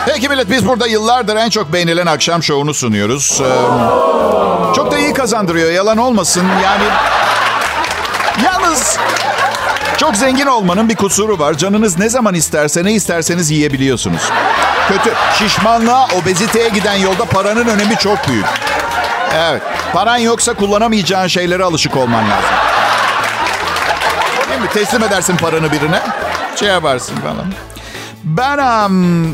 Peki 0.06 0.28
millet 0.28 0.50
biz 0.50 0.66
burada 0.68 0.86
yıllardır 0.86 1.36
en 1.36 1.50
çok 1.50 1.72
beğenilen 1.72 2.06
akşam 2.06 2.42
şovunu 2.42 2.74
sunuyoruz. 2.74 3.40
Ee, 3.40 4.74
çok 4.76 4.90
da 4.92 4.98
iyi 4.98 5.12
kazandırıyor 5.12 5.70
yalan 5.70 5.96
olmasın. 5.98 6.44
Yani 6.64 6.84
yalnız 8.44 8.98
çok 9.96 10.16
zengin 10.16 10.46
olmanın 10.46 10.88
bir 10.88 10.96
kusuru 10.96 11.38
var. 11.38 11.54
Canınız 11.54 11.98
ne 11.98 12.08
zaman 12.08 12.34
isterse 12.34 12.84
ne 12.84 12.92
isterseniz 12.92 13.50
yiyebiliyorsunuz. 13.50 14.22
Kötü. 14.88 15.14
Şişmanlığa, 15.38 16.08
obeziteye 16.22 16.68
giden 16.68 16.94
yolda 16.94 17.24
paranın 17.24 17.68
önemi 17.68 17.96
çok 17.96 18.28
büyük. 18.28 18.46
Evet. 19.34 19.62
Paran 19.92 20.16
yoksa 20.16 20.54
kullanamayacağın 20.54 21.26
şeylere 21.26 21.64
alışık 21.64 21.96
olman 21.96 22.30
lazım. 22.30 22.50
Değil 24.50 24.60
mi? 24.60 24.68
Teslim 24.74 25.02
edersin 25.02 25.36
paranı 25.36 25.72
birine. 25.72 26.02
Şey 26.56 26.68
yaparsın 26.68 27.16
falan. 27.16 27.46
Ben 28.24 28.58
am, 28.58 29.26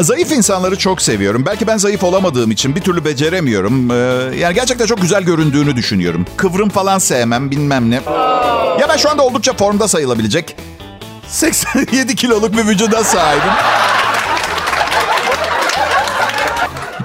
zayıf 0.00 0.32
insanları 0.32 0.78
çok 0.78 1.02
seviyorum. 1.02 1.46
Belki 1.46 1.66
ben 1.66 1.76
zayıf 1.76 2.04
olamadığım 2.04 2.50
için 2.50 2.76
bir 2.76 2.80
türlü 2.80 3.04
beceremiyorum. 3.04 3.90
Ee, 3.90 3.94
yani 4.36 4.54
gerçekten 4.54 4.86
çok 4.86 5.02
güzel 5.02 5.22
göründüğünü 5.22 5.76
düşünüyorum. 5.76 6.26
Kıvrım 6.36 6.68
falan 6.68 6.98
sevmem 6.98 7.50
bilmem 7.50 7.90
ne. 7.90 8.00
Ya 8.80 8.86
ben 8.88 8.96
şu 8.96 9.10
anda 9.10 9.22
oldukça 9.22 9.52
formda 9.52 9.88
sayılabilecek 9.88 10.56
87 11.28 12.16
kiloluk 12.16 12.56
bir 12.56 12.66
vücuda 12.66 13.04
sahibim. 13.04 13.52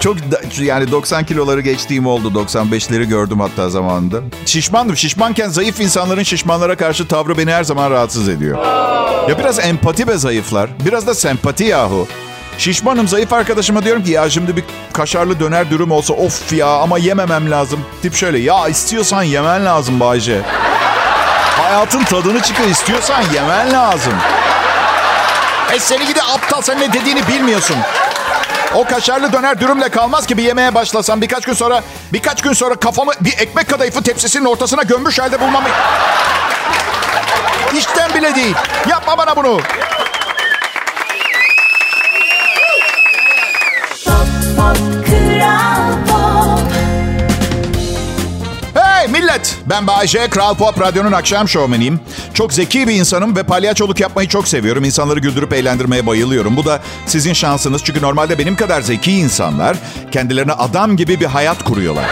Çok 0.01 0.17
yani 0.59 0.91
90 0.91 1.25
kiloları 1.25 1.61
geçtiğim 1.61 2.07
oldu. 2.07 2.27
95'leri 2.27 3.03
gördüm 3.03 3.39
hatta 3.39 3.69
zamanında. 3.69 4.17
Şişmandım. 4.45 4.97
Şişmanken 4.97 5.49
zayıf 5.49 5.79
insanların 5.79 6.23
şişmanlara 6.23 6.75
karşı 6.75 7.07
tavrı 7.07 7.37
beni 7.37 7.51
her 7.51 7.63
zaman 7.63 7.91
rahatsız 7.91 8.29
ediyor. 8.29 8.65
Ya 9.29 9.39
biraz 9.39 9.59
empati 9.59 10.07
be 10.07 10.17
zayıflar. 10.17 10.69
Biraz 10.85 11.07
da 11.07 11.15
sempati 11.15 11.63
yahu. 11.63 12.07
Şişmanım 12.57 13.07
zayıf 13.07 13.33
arkadaşıma 13.33 13.83
diyorum 13.83 14.03
ki 14.03 14.11
ya 14.11 14.29
şimdi 14.29 14.57
bir 14.57 14.63
kaşarlı 14.93 15.39
döner 15.39 15.69
dürüm 15.69 15.91
olsa 15.91 16.13
of 16.13 16.53
ya 16.53 16.67
ama 16.67 16.97
yememem 16.97 17.51
lazım. 17.51 17.79
Tip 18.01 18.15
şöyle 18.15 18.39
ya 18.39 18.67
istiyorsan 18.67 19.23
yemen 19.23 19.65
lazım 19.65 19.99
Bayce. 19.99 20.41
Hayatın 21.57 22.03
tadını 22.03 22.41
çıkar 22.41 22.67
istiyorsan 22.67 23.23
yemen 23.33 23.73
lazım. 23.73 24.13
E 25.73 25.79
seni 25.79 26.07
gidi 26.07 26.21
aptal 26.21 26.61
sen 26.61 26.79
ne 26.79 26.93
dediğini 26.93 27.27
bilmiyorsun. 27.27 27.77
O 28.75 28.85
kaşarlı 28.85 29.33
döner 29.33 29.59
dürümle 29.59 29.89
kalmaz 29.89 30.27
ki 30.27 30.37
bir 30.37 30.43
yemeğe 30.43 30.75
başlasam 30.75 31.21
birkaç 31.21 31.45
gün 31.45 31.53
sonra 31.53 31.83
birkaç 32.13 32.41
gün 32.41 32.53
sonra 32.53 32.75
kafamı 32.75 33.11
bir 33.21 33.33
ekmek 33.39 33.69
kadayıfı 33.69 34.03
tepsisinin 34.03 34.45
ortasına 34.45 34.83
gömmüş 34.83 35.19
halde 35.19 35.41
bulmamı... 35.41 35.67
İşten 37.77 38.13
bile 38.13 38.35
değil. 38.35 38.55
Yapma 38.89 39.17
bana 39.17 39.35
bunu. 39.35 39.59
Pop 44.05 44.27
Pop 44.57 44.77
Hey 48.73 49.07
millet! 49.07 49.55
Ben 49.65 49.87
Bayece, 49.87 50.29
Kral 50.29 50.55
Pop 50.55 50.81
Radyo'nun 50.81 51.11
akşam 51.11 51.49
şovmeniyim. 51.49 51.99
Çok 52.33 52.53
zeki 52.53 52.87
bir 52.87 52.93
insanım 52.93 53.35
ve 53.35 53.43
palyaçoluk 53.43 53.99
yapmayı 53.99 54.27
çok 54.27 54.47
seviyorum. 54.47 54.83
İnsanları 54.83 55.19
güldürüp 55.19 55.53
eğlendirmeye 55.53 56.05
bayılıyorum. 56.05 56.57
Bu 56.57 56.65
da 56.65 56.79
sizin 57.05 57.33
şansınız. 57.33 57.83
Çünkü 57.83 58.01
normalde 58.01 58.37
benim 58.37 58.55
kadar 58.55 58.81
zeki 58.81 59.11
insanlar 59.11 59.77
kendilerine 60.11 60.51
adam 60.51 60.97
gibi 60.97 61.19
bir 61.19 61.25
hayat 61.25 61.63
kuruyorlar. 61.63 62.05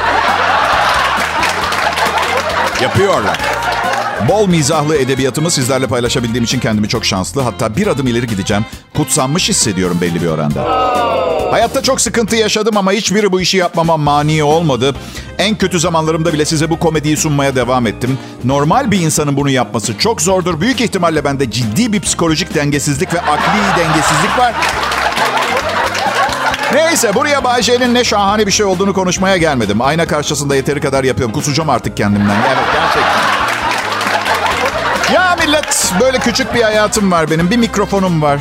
Yapıyorlar. 2.81 3.48
Bol 4.27 4.47
mizahlı 4.47 4.97
edebiyatımı 4.97 5.51
sizlerle 5.51 5.87
paylaşabildiğim 5.87 6.43
için 6.43 6.59
kendimi 6.59 6.87
çok 6.87 7.05
şanslı. 7.05 7.41
Hatta 7.41 7.75
bir 7.75 7.87
adım 7.87 8.07
ileri 8.07 8.27
gideceğim. 8.27 8.65
Kutsanmış 8.95 9.49
hissediyorum 9.49 9.97
belli 10.01 10.21
bir 10.21 10.27
oranda. 10.27 10.89
Hayatta 11.51 11.83
çok 11.83 12.01
sıkıntı 12.01 12.35
yaşadım 12.35 12.77
ama 12.77 12.91
hiçbiri 12.91 13.31
bu 13.31 13.41
işi 13.41 13.57
yapmama 13.57 13.97
mani 13.97 14.43
olmadı. 14.43 14.95
En 15.37 15.57
kötü 15.57 15.79
zamanlarımda 15.79 16.33
bile 16.33 16.45
size 16.45 16.69
bu 16.69 16.79
komediyi 16.79 17.17
sunmaya 17.17 17.55
devam 17.55 17.87
ettim. 17.87 18.17
Normal 18.43 18.91
bir 18.91 18.99
insanın 18.99 19.37
bunu 19.37 19.49
yapması 19.49 19.97
çok 19.97 20.21
zordur. 20.21 20.61
Büyük 20.61 20.81
ihtimalle 20.81 21.23
bende 21.23 21.51
ciddi 21.51 21.93
bir 21.93 22.01
psikolojik 22.01 22.55
dengesizlik 22.55 23.13
ve 23.13 23.21
akli 23.21 23.79
dengesizlik 23.83 24.37
var. 24.37 24.53
Neyse 26.73 27.15
buraya 27.15 27.43
Bayce'nin 27.43 27.93
ne 27.93 28.03
şahane 28.03 28.47
bir 28.47 28.51
şey 28.51 28.65
olduğunu 28.65 28.93
konuşmaya 28.93 29.37
gelmedim. 29.37 29.81
Ayna 29.81 30.07
karşısında 30.07 30.55
yeteri 30.55 30.81
kadar 30.81 31.03
yapıyorum. 31.03 31.33
Kusacağım 31.33 31.69
artık 31.69 31.97
kendimden. 31.97 32.35
Evet 32.47 32.65
gerçekten. 32.73 33.48
Ya 35.13 35.35
millet 35.39 35.93
böyle 36.01 36.19
küçük 36.19 36.53
bir 36.53 36.61
hayatım 36.61 37.11
var 37.11 37.31
benim. 37.31 37.51
Bir 37.51 37.57
mikrofonum 37.57 38.21
var. 38.21 38.39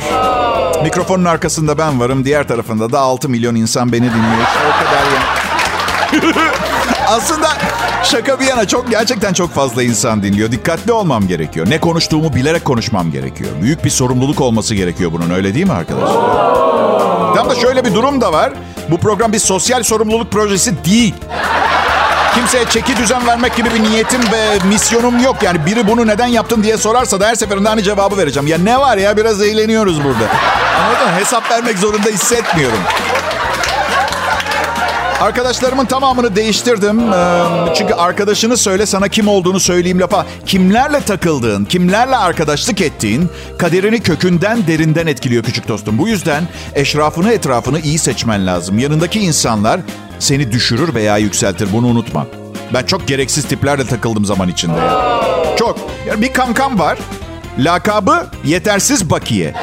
Mikrofonun 0.83 1.25
arkasında 1.25 1.77
ben 1.77 1.99
varım. 1.99 2.25
Diğer 2.25 2.47
tarafında 2.47 2.91
da 2.91 2.99
6 2.99 3.29
milyon 3.29 3.55
insan 3.55 3.91
beni 3.91 4.01
dinliyor. 4.05 4.47
O 4.69 4.83
kadar 4.83 5.03
ya. 5.11 6.33
Aslında 7.07 7.47
şaka 8.03 8.39
bir 8.39 8.45
yana 8.45 8.67
çok 8.67 8.91
gerçekten 8.91 9.33
çok 9.33 9.53
fazla 9.53 9.83
insan 9.83 10.23
dinliyor. 10.23 10.51
Dikkatli 10.51 10.91
olmam 10.91 11.27
gerekiyor. 11.27 11.69
Ne 11.69 11.79
konuştuğumu 11.79 12.33
bilerek 12.35 12.65
konuşmam 12.65 13.11
gerekiyor. 13.11 13.49
Büyük 13.61 13.85
bir 13.85 13.89
sorumluluk 13.89 14.41
olması 14.41 14.75
gerekiyor 14.75 15.11
bunun 15.11 15.29
öyle 15.29 15.53
değil 15.53 15.65
mi 15.65 15.73
arkadaşlar? 15.73 16.35
Tam 17.35 17.49
da 17.49 17.55
şöyle 17.55 17.85
bir 17.85 17.93
durum 17.95 18.21
da 18.21 18.33
var. 18.33 18.53
Bu 18.91 18.97
program 18.97 19.33
bir 19.33 19.39
sosyal 19.39 19.83
sorumluluk 19.83 20.31
projesi 20.31 20.85
değil. 20.85 21.15
Kimseye 22.35 22.65
çeki 22.69 22.97
düzen 22.97 23.27
vermek 23.27 23.55
gibi 23.55 23.73
bir 23.73 23.83
niyetim 23.83 24.21
ve 24.31 24.67
misyonum 24.67 25.19
yok. 25.23 25.35
Yani 25.43 25.65
biri 25.65 25.87
bunu 25.87 26.07
neden 26.07 26.27
yaptın 26.27 26.63
diye 26.63 26.77
sorarsa 26.77 27.19
da 27.19 27.27
her 27.27 27.35
seferinde 27.35 27.69
aynı 27.69 27.81
cevabı 27.83 28.17
vereceğim. 28.17 28.47
Ya 28.47 28.57
ne 28.57 28.79
var 28.79 28.97
ya 28.97 29.17
biraz 29.17 29.41
eğleniyoruz 29.41 30.03
burada. 30.03 30.25
Anladın 30.85 31.07
mı? 31.13 31.19
Hesap 31.19 31.51
vermek 31.51 31.77
zorunda 31.79 32.09
hissetmiyorum. 32.09 32.79
Arkadaşlarımın 35.21 35.85
tamamını 35.85 36.35
değiştirdim. 36.35 37.13
Ee, 37.13 37.43
Çünkü 37.75 37.93
arkadaşını 37.93 38.57
söyle 38.57 38.85
sana 38.85 39.07
kim 39.07 39.27
olduğunu 39.27 39.59
söyleyeyim 39.59 39.99
lafa. 39.99 40.25
Kimlerle 40.45 41.01
takıldığın, 41.01 41.65
kimlerle 41.65 42.15
arkadaşlık 42.15 42.81
ettiğin 42.81 43.29
kaderini 43.57 43.99
kökünden 43.99 44.67
derinden 44.67 45.07
etkiliyor 45.07 45.43
küçük 45.43 45.67
dostum. 45.67 45.97
Bu 45.97 46.07
yüzden 46.07 46.43
eşrafını 46.75 47.33
etrafını 47.33 47.79
iyi 47.79 47.99
seçmen 47.99 48.47
lazım. 48.47 48.79
Yanındaki 48.79 49.19
insanlar 49.19 49.79
seni 50.19 50.51
düşürür 50.51 50.95
veya 50.95 51.17
yükseltir. 51.17 51.73
Bunu 51.73 51.87
unutma. 51.87 52.27
Ben 52.73 52.83
çok 52.83 53.07
gereksiz 53.07 53.45
tiplerle 53.45 53.85
takıldım 53.85 54.25
zaman 54.25 54.49
içinde. 54.49 54.79
Çok. 55.59 55.77
Yani 56.07 56.21
bir 56.21 56.33
kankam 56.33 56.79
var. 56.79 56.97
Lakabı 57.59 58.27
yetersiz 58.45 59.09
bakiye. 59.09 59.53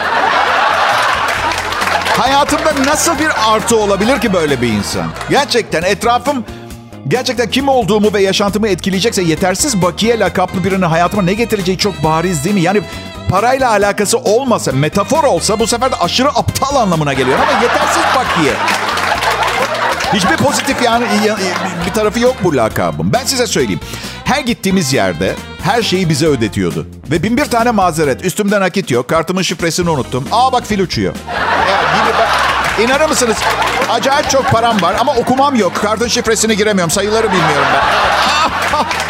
Hayatımda 2.19 2.73
nasıl 2.87 3.19
bir 3.19 3.29
artı 3.55 3.77
olabilir 3.77 4.21
ki 4.21 4.33
böyle 4.33 4.63
bir 4.63 4.69
insan? 4.69 5.07
Gerçekten 5.31 5.83
etrafım 5.83 6.45
gerçekten 7.09 7.51
kim 7.51 7.69
olduğumu 7.69 8.13
ve 8.13 8.23
yaşantımı 8.23 8.69
etkileyecekse 8.69 9.23
yetersiz 9.23 9.83
bakiye 9.83 10.19
lakaplı 10.19 10.65
birinin 10.65 10.83
hayatıma 10.83 11.23
ne 11.23 11.35
getireceği 11.35 11.79
çok 11.79 12.05
bariz 12.05 12.45
değil 12.45 12.55
mi? 12.55 12.61
Yani 12.61 12.81
parayla 13.31 13.71
alakası 13.71 14.19
olmasa, 14.19 14.73
metafor 14.73 15.25
olsa 15.25 15.59
bu 15.59 15.67
sefer 15.67 15.93
de 15.93 15.97
aşırı 15.97 16.29
aptal 16.29 16.77
anlamına 16.77 17.13
geliyor 17.13 17.39
ama 17.39 17.63
yetersiz 17.63 18.03
bakiye. 18.17 18.53
Hiçbir 20.13 20.37
pozitif 20.37 20.83
yani 20.83 21.05
bir 21.87 21.93
tarafı 21.93 22.21
yok 22.21 22.37
bu 22.45 22.57
lakabın. 22.57 23.13
Ben 23.13 23.25
size 23.25 23.47
söyleyeyim. 23.47 23.81
Her 24.25 24.41
gittiğimiz 24.41 24.93
yerde 24.93 25.35
her 25.63 25.83
şeyi 25.83 26.09
bize 26.09 26.27
ödetiyordu. 26.27 26.87
Ve 27.11 27.23
bin 27.23 27.37
bir 27.37 27.45
tane 27.45 27.71
mazeret. 27.71 28.25
Üstümden 28.25 28.61
nakit 28.61 28.91
yok. 28.91 29.09
Kartımın 29.09 29.43
şifresini 29.43 29.91
unuttum. 29.91 30.29
Aa 30.33 30.53
bak 30.53 30.67
fil 30.67 30.81
uçuyor. 30.81 31.15
Ya, 31.69 31.83
gibi 32.05 32.17
İnanır 32.85 33.09
mısınız? 33.09 33.37
Acayip 33.91 34.31
çok 34.31 34.51
param 34.51 34.83
var 34.83 34.97
ama 35.01 35.15
okumam 35.15 35.55
yok. 35.55 35.75
Kartın 35.75 36.09
şifresini 36.09 36.57
giremiyorum. 36.57 36.91
Sayıları 36.91 37.27
bilmiyorum 37.27 37.67
ben. 37.75 38.85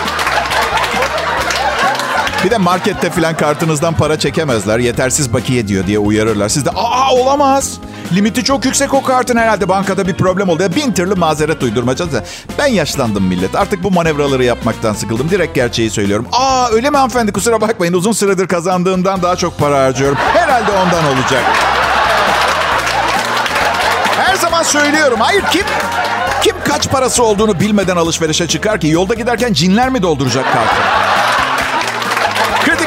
Bir 2.45 2.51
de 2.51 2.59
markette 2.59 3.11
filan 3.11 3.37
kartınızdan 3.37 3.95
para 3.95 4.19
çekemezler. 4.19 4.79
Yetersiz 4.79 5.33
bakiye 5.33 5.69
diyor 5.69 5.87
diye 5.87 5.99
uyarırlar. 5.99 6.49
Siz 6.49 6.65
de 6.65 6.71
aa 6.71 7.15
olamaz. 7.15 7.79
Limiti 8.15 8.45
çok 8.45 8.65
yüksek 8.65 8.95
o 8.95 9.03
kartın 9.03 9.37
herhalde 9.37 9.69
bankada 9.69 10.07
bir 10.07 10.15
problem 10.15 10.49
oldu. 10.49 10.63
Ya 10.63 10.75
bin 10.75 10.93
türlü 10.93 11.15
mazeret 11.15 11.63
uydurmaca. 11.63 12.07
Ben 12.59 12.67
yaşlandım 12.67 13.25
millet. 13.25 13.55
Artık 13.55 13.83
bu 13.83 13.91
manevraları 13.91 14.45
yapmaktan 14.45 14.93
sıkıldım. 14.93 15.31
Direkt 15.31 15.55
gerçeği 15.55 15.91
söylüyorum. 15.91 16.27
Aa 16.33 16.69
öyle 16.73 16.91
mi 16.91 16.97
hanımefendi 16.97 17.33
kusura 17.33 17.61
bakmayın. 17.61 17.93
Uzun 17.93 18.13
süredir 18.13 18.49
kazandığımdan 18.49 19.23
daha 19.23 19.37
çok 19.37 19.59
para 19.59 19.85
harcıyorum. 19.85 20.19
Herhalde 20.35 20.71
ondan 20.71 21.05
olacak. 21.05 21.43
Her 24.17 24.35
zaman 24.35 24.63
söylüyorum. 24.63 25.19
Hayır 25.21 25.43
kim 25.53 25.63
kim 26.43 26.55
kaç 26.65 26.91
parası 26.91 27.23
olduğunu 27.23 27.61
bilmeden 27.61 27.97
alışverişe 27.97 28.47
çıkar 28.47 28.81
ki? 28.81 28.89
Yolda 28.89 29.15
giderken 29.15 29.53
cinler 29.53 29.89
mi 29.89 30.03
dolduracak 30.03 30.45
kartı? 30.45 31.16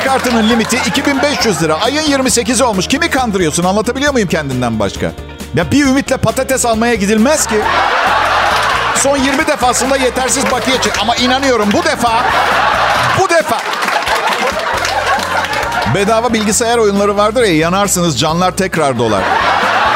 Kartının 0.06 0.50
limiti 0.50 0.78
2500 0.88 1.64
lira. 1.64 1.82
Ayın 1.82 2.04
28'i 2.04 2.64
olmuş. 2.64 2.88
Kimi 2.88 3.10
kandırıyorsun? 3.10 3.64
Anlatabiliyor 3.64 4.14
muyum 4.14 4.30
kendinden 4.30 4.80
başka? 4.80 5.12
Ya 5.56 5.72
bir 5.72 5.86
ümitle 5.86 6.18
patates 6.18 6.66
almaya 6.66 6.96
gidilmez 6.96 7.48
ki. 7.48 7.56
Son 8.96 9.18
20 9.18 9.48
defasında 9.48 9.98
yetersiz 9.98 10.52
bakiye 10.52 10.82
çık. 10.82 11.00
Ama 11.02 11.16
inanıyorum 11.16 11.70
bu 11.74 11.84
defa, 11.84 12.12
bu 13.20 13.30
defa. 13.30 13.58
Bedava 15.96 16.34
bilgisayar 16.34 16.78
oyunları 16.78 17.18
vardır 17.18 17.44
ya 17.44 17.56
yanarsınız 17.58 18.20
canlar 18.20 18.52
tekrar 18.52 19.00
dolar. 19.00 19.24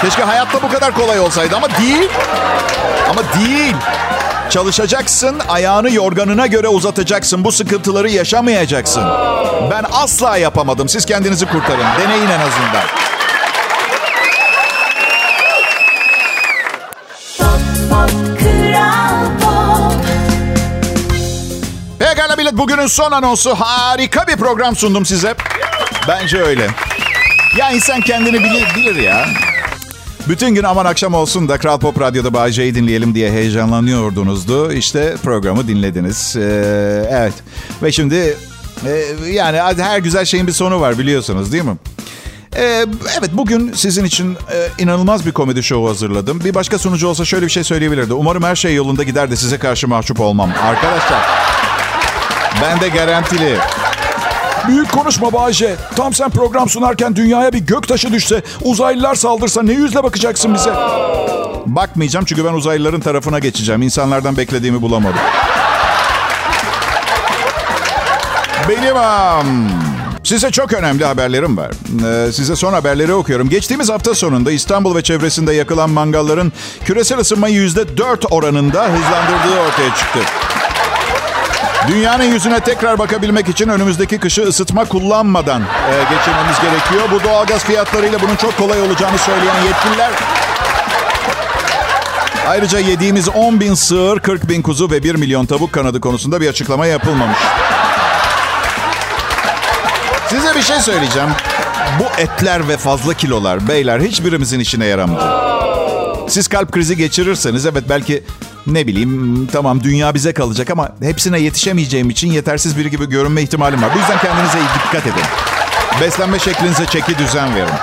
Keşke 0.01 0.23
hayatta 0.23 0.61
bu 0.61 0.71
kadar 0.71 0.93
kolay 0.95 1.19
olsaydı 1.19 1.55
ama 1.55 1.67
değil. 1.81 2.09
Ama 3.09 3.21
değil. 3.39 3.75
Çalışacaksın, 4.53 5.39
ayağını 5.49 5.91
yorganına 5.91 6.47
göre 6.47 6.67
uzatacaksın. 6.67 7.43
Bu 7.43 7.51
sıkıntıları 7.51 8.09
yaşamayacaksın. 8.09 9.03
Ben 9.71 9.85
asla 9.91 10.37
yapamadım. 10.37 10.89
Siz 10.89 11.05
kendinizi 11.05 11.45
kurtarın. 11.45 11.85
Deneyin 11.99 12.27
en 12.27 12.39
azından. 12.39 12.83
Pekala 21.99 22.35
millet 22.35 22.53
bugünün 22.53 22.87
son 22.87 23.11
anonsu 23.11 23.55
harika 23.55 24.27
bir 24.27 24.35
program 24.35 24.75
sundum 24.75 25.05
size. 25.05 25.35
Bence 26.07 26.41
öyle. 26.41 26.67
Ya 27.57 27.71
insan 27.71 28.01
kendini 28.01 28.43
bilir, 28.43 28.65
bilir 28.75 28.95
ya. 28.95 29.25
Bütün 30.29 30.55
gün 30.55 30.63
aman 30.63 30.85
akşam 30.85 31.13
olsun 31.13 31.49
da 31.49 31.57
Kral 31.57 31.79
Pop 31.79 32.01
Radyo'da 32.01 32.33
Bay 32.33 32.53
dinleyelim 32.53 33.15
diye 33.15 33.31
heyecanlanıyordunuzdu. 33.31 34.73
İşte 34.73 35.15
programı 35.23 35.67
dinlediniz. 35.67 36.35
Ee, 36.35 36.41
evet. 37.11 37.33
Ve 37.83 37.91
şimdi 37.91 38.37
e, 38.85 39.05
yani 39.31 39.81
her 39.81 39.99
güzel 39.99 40.25
şeyin 40.25 40.47
bir 40.47 40.51
sonu 40.51 40.81
var 40.81 40.97
biliyorsunuz 40.97 41.51
değil 41.51 41.63
mi? 41.63 41.77
Ee, 42.55 42.85
evet 43.19 43.29
bugün 43.33 43.73
sizin 43.73 44.05
için 44.05 44.37
e, 44.53 44.83
inanılmaz 44.83 45.25
bir 45.25 45.31
komedi 45.31 45.63
şovu 45.63 45.89
hazırladım. 45.89 46.41
Bir 46.43 46.53
başka 46.53 46.77
sunucu 46.79 47.07
olsa 47.07 47.25
şöyle 47.25 47.45
bir 47.45 47.51
şey 47.51 47.63
söyleyebilirdi. 47.63 48.13
Umarım 48.13 48.43
her 48.43 48.55
şey 48.55 48.75
yolunda 48.75 49.03
gider 49.03 49.31
de 49.31 49.35
size 49.35 49.57
karşı 49.57 49.87
mahcup 49.87 50.19
olmam. 50.19 50.49
Arkadaşlar 50.63 51.21
ben 52.61 52.79
de 52.79 52.89
garantili. 52.89 53.57
Büyük 54.67 54.91
konuşma 54.91 55.33
Bayce. 55.33 55.75
Tam 55.95 56.13
sen 56.13 56.29
program 56.29 56.69
sunarken 56.69 57.15
dünyaya 57.15 57.53
bir 57.53 57.59
gök 57.59 57.87
taşı 57.87 58.13
düşse, 58.13 58.41
uzaylılar 58.61 59.15
saldırsa 59.15 59.63
ne 59.63 59.73
yüzle 59.73 60.03
bakacaksın 60.03 60.53
bize? 60.53 60.73
Bakmayacağım 61.65 62.25
çünkü 62.25 62.45
ben 62.45 62.53
uzaylıların 62.53 63.01
tarafına 63.01 63.39
geçeceğim. 63.39 63.81
İnsanlardan 63.81 64.37
beklediğimi 64.37 64.81
bulamadım. 64.81 65.19
Benim 68.69 68.95
um, 68.95 69.69
size 70.23 70.51
çok 70.51 70.73
önemli 70.73 71.05
haberlerim 71.05 71.57
var. 71.57 71.71
Ee, 72.05 72.31
size 72.31 72.55
son 72.55 72.73
haberleri 72.73 73.13
okuyorum. 73.13 73.49
Geçtiğimiz 73.49 73.89
hafta 73.89 74.15
sonunda 74.15 74.51
İstanbul 74.51 74.95
ve 74.95 75.01
çevresinde 75.01 75.53
yakılan 75.53 75.89
mangalların 75.89 76.51
küresel 76.85 77.19
ısınmayı 77.19 77.55
%4 77.55 78.27
oranında 78.27 78.83
hızlandırdığı 78.83 79.59
ortaya 79.59 79.95
çıktı. 79.95 80.19
Dünyanın 81.87 82.23
yüzüne 82.23 82.59
tekrar 82.59 82.99
bakabilmek 82.99 83.49
için 83.49 83.69
önümüzdeki 83.69 84.19
kışı 84.19 84.41
ısıtma 84.41 84.85
kullanmadan 84.85 85.61
e, 85.61 86.15
geçirmemiz 86.15 86.59
gerekiyor. 86.61 87.03
Bu 87.11 87.23
doğalgaz 87.23 87.63
fiyatlarıyla 87.63 88.21
bunun 88.21 88.35
çok 88.35 88.57
kolay 88.57 88.81
olacağını 88.81 89.17
söyleyen 89.17 89.61
yetkililer... 89.67 90.11
Ayrıca 92.47 92.79
yediğimiz 92.79 93.29
10 93.29 93.59
bin 93.59 93.73
sığır, 93.73 94.19
40 94.19 94.49
bin 94.49 94.61
kuzu 94.61 94.91
ve 94.91 95.03
1 95.03 95.15
milyon 95.15 95.45
tavuk 95.45 95.73
kanadı 95.73 96.01
konusunda 96.01 96.41
bir 96.41 96.49
açıklama 96.49 96.85
yapılmamış. 96.85 97.37
Size 100.27 100.55
bir 100.55 100.61
şey 100.61 100.79
söyleyeceğim. 100.79 101.29
Bu 101.99 102.21
etler 102.21 102.67
ve 102.67 102.77
fazla 102.77 103.13
kilolar 103.13 103.67
beyler 103.67 103.99
hiçbirimizin 103.99 104.59
işine 104.59 104.85
yaramadı. 104.85 105.25
Siz 106.33 106.47
kalp 106.47 106.71
krizi 106.71 106.97
geçirirseniz 106.97 107.65
evet 107.65 107.83
belki 107.89 108.23
ne 108.67 108.87
bileyim 108.87 109.47
tamam 109.51 109.83
dünya 109.83 110.13
bize 110.13 110.33
kalacak 110.33 110.69
ama 110.69 110.91
hepsine 111.01 111.39
yetişemeyeceğim 111.39 112.09
için 112.09 112.31
yetersiz 112.31 112.77
biri 112.77 112.91
gibi 112.91 113.09
görünme 113.09 113.41
ihtimalim 113.41 113.81
var. 113.81 113.89
Bu 113.95 113.99
yüzden 113.99 114.19
kendinize 114.19 114.57
iyi 114.57 114.69
dikkat 114.85 115.07
edin. 115.07 115.23
Beslenme 116.01 116.39
şeklinize 116.39 116.85
çeki 116.85 117.17
düzen 117.17 117.55
verin. 117.55 117.73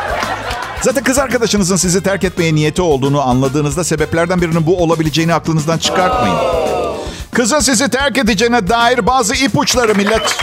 Zaten 0.80 1.04
kız 1.04 1.18
arkadaşınızın 1.18 1.76
sizi 1.76 2.02
terk 2.02 2.24
etmeye 2.24 2.54
niyeti 2.54 2.82
olduğunu 2.82 3.20
anladığınızda 3.28 3.84
sebeplerden 3.84 4.40
birinin 4.42 4.66
bu 4.66 4.82
olabileceğini 4.82 5.34
aklınızdan 5.34 5.78
çıkartmayın. 5.78 6.38
Kızın 7.32 7.60
sizi 7.60 7.88
terk 7.88 8.18
edeceğine 8.18 8.68
dair 8.68 9.06
bazı 9.06 9.34
ipuçları 9.34 9.94
millet. 9.94 10.36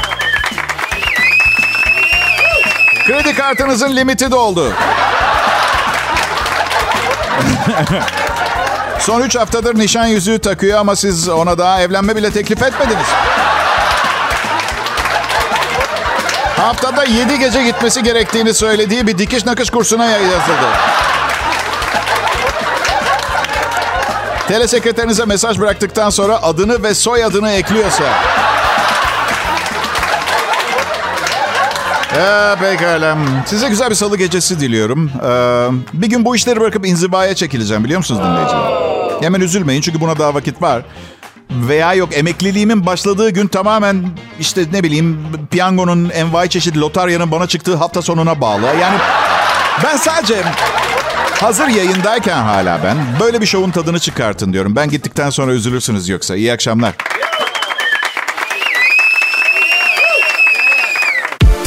Kredi 3.08 3.36
kartınızın 3.36 3.96
limiti 3.96 4.32
doldu. 4.32 4.74
Son 9.00 9.22
3 9.22 9.36
haftadır 9.36 9.76
nişan 9.76 10.06
yüzüğü 10.06 10.40
takıyor 10.40 10.80
ama 10.80 10.96
siz 10.96 11.30
ona 11.30 11.58
daha 11.58 11.82
evlenme 11.82 12.16
bile 12.16 12.32
teklif 12.32 12.64
etmediniz. 12.64 13.08
Haftada 16.58 17.04
7 17.04 17.40
gece 17.40 17.64
gitmesi 17.64 18.04
gerektiğini 18.04 18.54
söylediği 18.54 19.08
bir 19.08 19.18
dikiş 19.18 19.46
nakış 19.46 19.70
kursuna 19.70 20.06
yazıldı. 20.06 20.68
Telesekreterinize 24.48 25.26
mesaj 25.26 25.60
bıraktıktan 25.60 26.10
sonra 26.10 26.44
adını 26.44 26.84
ve 26.84 26.96
soyadını 26.96 27.52
ekliyorsa... 27.52 28.04
Ya 32.18 32.56
pekala. 32.60 33.18
Size 33.46 33.70
güzel 33.70 33.90
bir 33.90 33.96
salı 33.96 34.18
gecesi 34.18 34.60
diliyorum. 34.60 35.12
Ee, 35.24 36.02
bir 36.02 36.08
gün 36.08 36.26
bu 36.26 36.36
işleri 36.36 36.60
bırakıp 36.60 36.86
inzivaya 36.86 37.36
çekileceğim 37.36 37.84
biliyor 37.84 37.98
musunuz 37.98 38.22
dinleyiciler? 38.22 38.72
Hemen 39.22 39.42
üzülmeyin 39.42 39.82
çünkü 39.82 40.02
buna 40.02 40.20
daha 40.20 40.34
vakit 40.34 40.62
var. 40.62 40.82
Veya 41.52 41.94
yok 41.94 42.10
emekliliğimin 42.18 42.86
başladığı 42.86 43.30
gün 43.30 43.48
tamamen 43.48 44.06
işte 44.40 44.66
ne 44.72 44.84
bileyim 44.84 45.20
piyangonun 45.52 46.10
envai 46.10 46.50
çeşit 46.50 46.78
lotaryanın 46.78 47.32
bana 47.32 47.48
çıktığı 47.48 47.76
hafta 47.76 48.02
sonuna 48.02 48.42
bağlı. 48.42 48.66
Yani 48.82 48.98
ben 49.84 49.98
sadece 49.98 50.44
hazır 51.42 51.68
yayındayken 51.68 52.38
hala 52.38 52.80
ben 52.84 52.98
böyle 53.20 53.42
bir 53.42 53.46
şovun 53.46 53.72
tadını 53.72 54.00
çıkartın 54.00 54.54
diyorum. 54.54 54.76
Ben 54.76 54.90
gittikten 54.90 55.30
sonra 55.30 55.52
üzülürsünüz 55.52 56.10
yoksa. 56.10 56.36
İyi 56.36 56.54
akşamlar. 56.54 56.94